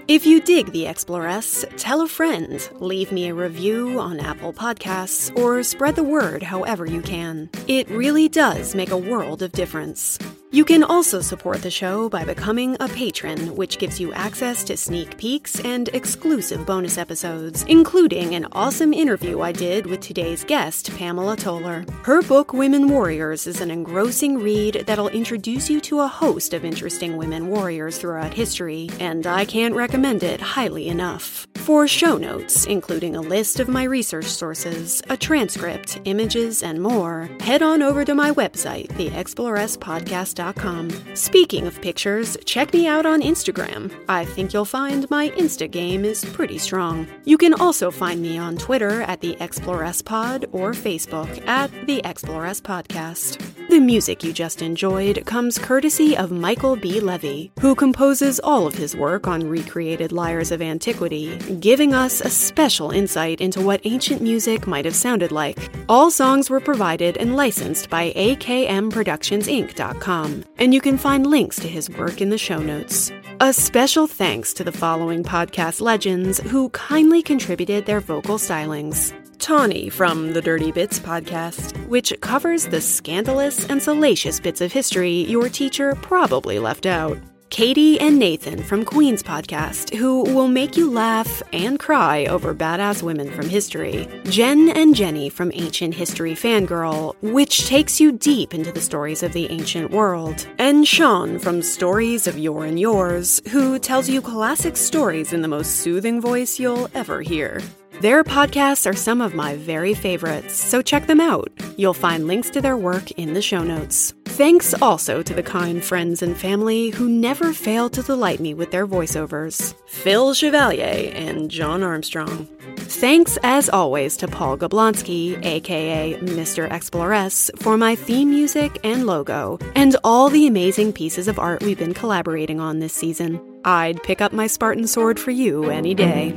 If 0.06 0.24
you 0.24 0.40
dig 0.40 0.70
the 0.70 0.86
Exploress, 0.86 1.64
tell 1.76 2.00
a 2.00 2.06
friend, 2.06 2.60
leave 2.78 3.10
me 3.10 3.26
a 3.26 3.34
review 3.34 3.98
on 3.98 4.20
Apple 4.20 4.52
Podcasts, 4.52 5.36
or 5.36 5.64
spread 5.64 5.96
the 5.96 6.04
word 6.04 6.44
however 6.44 6.86
you 6.86 7.02
can. 7.02 7.50
It 7.66 7.90
really 7.90 8.28
does 8.28 8.76
make 8.76 8.92
a 8.92 8.96
world 8.96 9.42
of 9.42 9.50
difference. 9.50 10.16
You 10.54 10.66
can 10.66 10.84
also 10.84 11.22
support 11.22 11.62
the 11.62 11.70
show 11.70 12.10
by 12.10 12.26
becoming 12.26 12.76
a 12.78 12.86
patron, 12.86 13.56
which 13.56 13.78
gives 13.78 13.98
you 13.98 14.12
access 14.12 14.62
to 14.64 14.76
sneak 14.76 15.16
peeks 15.16 15.58
and 15.60 15.88
exclusive 15.94 16.66
bonus 16.66 16.98
episodes, 16.98 17.62
including 17.68 18.34
an 18.34 18.46
awesome 18.52 18.92
interview 18.92 19.40
I 19.40 19.52
did 19.52 19.86
with 19.86 20.00
today's 20.00 20.44
guest, 20.44 20.94
Pamela 20.94 21.38
Toler. 21.38 21.86
Her 22.02 22.20
book, 22.20 22.52
Women 22.52 22.90
Warriors, 22.90 23.46
is 23.46 23.62
an 23.62 23.70
engrossing 23.70 24.40
read 24.40 24.84
that'll 24.86 25.08
introduce 25.08 25.70
you 25.70 25.80
to 25.80 26.00
a 26.00 26.06
host 26.06 26.52
of 26.52 26.66
interesting 26.66 27.16
women 27.16 27.48
warriors 27.48 27.96
throughout 27.96 28.34
history, 28.34 28.90
and 29.00 29.26
I 29.26 29.46
can't 29.46 29.74
recommend 29.74 30.22
it 30.22 30.42
highly 30.42 30.88
enough. 30.88 31.46
For 31.62 31.86
show 31.86 32.18
notes, 32.18 32.66
including 32.66 33.14
a 33.14 33.20
list 33.20 33.60
of 33.60 33.68
my 33.68 33.84
research 33.84 34.24
sources, 34.24 35.00
a 35.08 35.16
transcript, 35.16 36.00
images, 36.04 36.64
and 36.64 36.82
more, 36.82 37.30
head 37.38 37.62
on 37.62 37.82
over 37.82 38.04
to 38.04 38.16
my 38.16 38.32
website, 38.32 38.88
theexploresspodcast.com 38.88 41.14
Speaking 41.14 41.68
of 41.68 41.80
pictures, 41.80 42.36
check 42.46 42.74
me 42.74 42.88
out 42.88 43.06
on 43.06 43.22
Instagram. 43.22 43.92
I 44.08 44.24
think 44.24 44.52
you'll 44.52 44.64
find 44.64 45.08
my 45.08 45.30
Insta 45.30 45.70
game 45.70 46.04
is 46.04 46.24
pretty 46.24 46.58
strong. 46.58 47.06
You 47.24 47.38
can 47.38 47.54
also 47.54 47.92
find 47.92 48.20
me 48.20 48.38
on 48.38 48.56
Twitter 48.56 49.02
at 49.02 49.20
the 49.20 49.40
Exploress 49.40 50.02
Pod 50.02 50.46
or 50.50 50.72
Facebook 50.72 51.46
at 51.46 51.70
the 51.86 52.04
Exploress 52.04 52.60
Podcast. 52.60 53.40
The 53.72 53.80
music 53.80 54.22
you 54.22 54.34
just 54.34 54.60
enjoyed 54.60 55.24
comes 55.24 55.58
courtesy 55.58 56.14
of 56.14 56.30
Michael 56.30 56.76
B. 56.76 57.00
Levy, 57.00 57.52
who 57.58 57.74
composes 57.74 58.38
all 58.38 58.66
of 58.66 58.74
his 58.74 58.94
work 58.94 59.26
on 59.26 59.48
recreated 59.48 60.12
lyres 60.12 60.52
of 60.52 60.60
antiquity, 60.60 61.38
giving 61.58 61.94
us 61.94 62.20
a 62.20 62.28
special 62.28 62.90
insight 62.90 63.40
into 63.40 63.62
what 63.62 63.80
ancient 63.84 64.20
music 64.20 64.66
might 64.66 64.84
have 64.84 64.94
sounded 64.94 65.32
like. 65.32 65.70
All 65.88 66.10
songs 66.10 66.50
were 66.50 66.60
provided 66.60 67.16
and 67.16 67.34
licensed 67.34 67.88
by 67.88 68.12
AKMProductionsInc.com 68.12 70.44
and 70.58 70.74
you 70.74 70.82
can 70.82 70.98
find 70.98 71.26
links 71.26 71.56
to 71.56 71.66
his 71.66 71.88
work 71.88 72.20
in 72.20 72.28
the 72.28 72.36
show 72.36 72.58
notes. 72.58 73.10
A 73.40 73.54
special 73.54 74.06
thanks 74.06 74.52
to 74.52 74.64
the 74.64 74.70
following 74.70 75.24
podcast 75.24 75.80
legends 75.80 76.40
who 76.40 76.68
kindly 76.68 77.22
contributed 77.22 77.86
their 77.86 78.00
vocal 78.00 78.36
stylings. 78.36 79.14
Tawny 79.42 79.88
from 79.88 80.32
the 80.34 80.40
Dirty 80.40 80.70
Bits 80.70 81.00
podcast, 81.00 81.76
which 81.88 82.14
covers 82.20 82.66
the 82.66 82.80
scandalous 82.80 83.68
and 83.68 83.82
salacious 83.82 84.38
bits 84.38 84.60
of 84.60 84.70
history 84.70 85.24
your 85.24 85.48
teacher 85.48 85.96
probably 85.96 86.60
left 86.60 86.86
out. 86.86 87.18
Katie 87.50 87.98
and 87.98 88.20
Nathan 88.20 88.62
from 88.62 88.84
Queen's 88.84 89.20
podcast, 89.20 89.94
who 89.96 90.22
will 90.32 90.46
make 90.46 90.76
you 90.76 90.88
laugh 90.88 91.42
and 91.52 91.76
cry 91.76 92.24
over 92.26 92.54
badass 92.54 93.02
women 93.02 93.32
from 93.32 93.48
history. 93.48 94.06
Jen 94.26 94.68
and 94.68 94.94
Jenny 94.94 95.28
from 95.28 95.50
Ancient 95.54 95.92
History 95.92 96.34
Fangirl, 96.34 97.16
which 97.20 97.66
takes 97.66 98.00
you 98.00 98.12
deep 98.12 98.54
into 98.54 98.70
the 98.70 98.80
stories 98.80 99.24
of 99.24 99.32
the 99.32 99.50
ancient 99.50 99.90
world. 99.90 100.46
And 100.58 100.86
Sean 100.86 101.40
from 101.40 101.62
Stories 101.62 102.28
of 102.28 102.38
Your 102.38 102.64
and 102.64 102.78
Yours, 102.78 103.42
who 103.50 103.80
tells 103.80 104.08
you 104.08 104.22
classic 104.22 104.76
stories 104.76 105.32
in 105.32 105.42
the 105.42 105.48
most 105.48 105.80
soothing 105.80 106.20
voice 106.20 106.60
you'll 106.60 106.88
ever 106.94 107.22
hear. 107.22 107.60
Their 108.02 108.24
podcasts 108.24 108.84
are 108.90 108.96
some 108.96 109.20
of 109.20 109.32
my 109.32 109.54
very 109.54 109.94
favorites, 109.94 110.54
so 110.54 110.82
check 110.82 111.06
them 111.06 111.20
out. 111.20 111.52
You'll 111.76 111.94
find 111.94 112.26
links 112.26 112.50
to 112.50 112.60
their 112.60 112.76
work 112.76 113.12
in 113.12 113.34
the 113.34 113.40
show 113.40 113.62
notes. 113.62 114.12
Thanks 114.24 114.74
also 114.82 115.22
to 115.22 115.32
the 115.32 115.42
kind 115.44 115.84
friends 115.84 116.20
and 116.20 116.36
family 116.36 116.90
who 116.90 117.08
never 117.08 117.52
fail 117.52 117.88
to 117.90 118.02
delight 118.02 118.40
me 118.40 118.54
with 118.54 118.72
their 118.72 118.88
voiceovers 118.88 119.72
Phil 119.86 120.34
Chevalier 120.34 121.12
and 121.14 121.48
John 121.48 121.84
Armstrong. 121.84 122.48
Thanks 122.76 123.38
as 123.44 123.68
always 123.68 124.16
to 124.16 124.26
Paul 124.26 124.58
Gablonsky, 124.58 125.40
aka 125.46 126.18
Mr. 126.22 126.68
Exploress, 126.72 127.52
for 127.58 127.76
my 127.76 127.94
theme 127.94 128.30
music 128.30 128.80
and 128.82 129.06
logo, 129.06 129.60
and 129.76 129.94
all 130.02 130.28
the 130.28 130.48
amazing 130.48 130.92
pieces 130.92 131.28
of 131.28 131.38
art 131.38 131.62
we've 131.62 131.78
been 131.78 131.94
collaborating 131.94 132.58
on 132.58 132.80
this 132.80 132.94
season. 132.94 133.40
I'd 133.64 134.02
pick 134.02 134.20
up 134.20 134.32
my 134.32 134.48
Spartan 134.48 134.88
sword 134.88 135.20
for 135.20 135.30
you 135.30 135.70
any 135.70 135.94
day. 135.94 136.36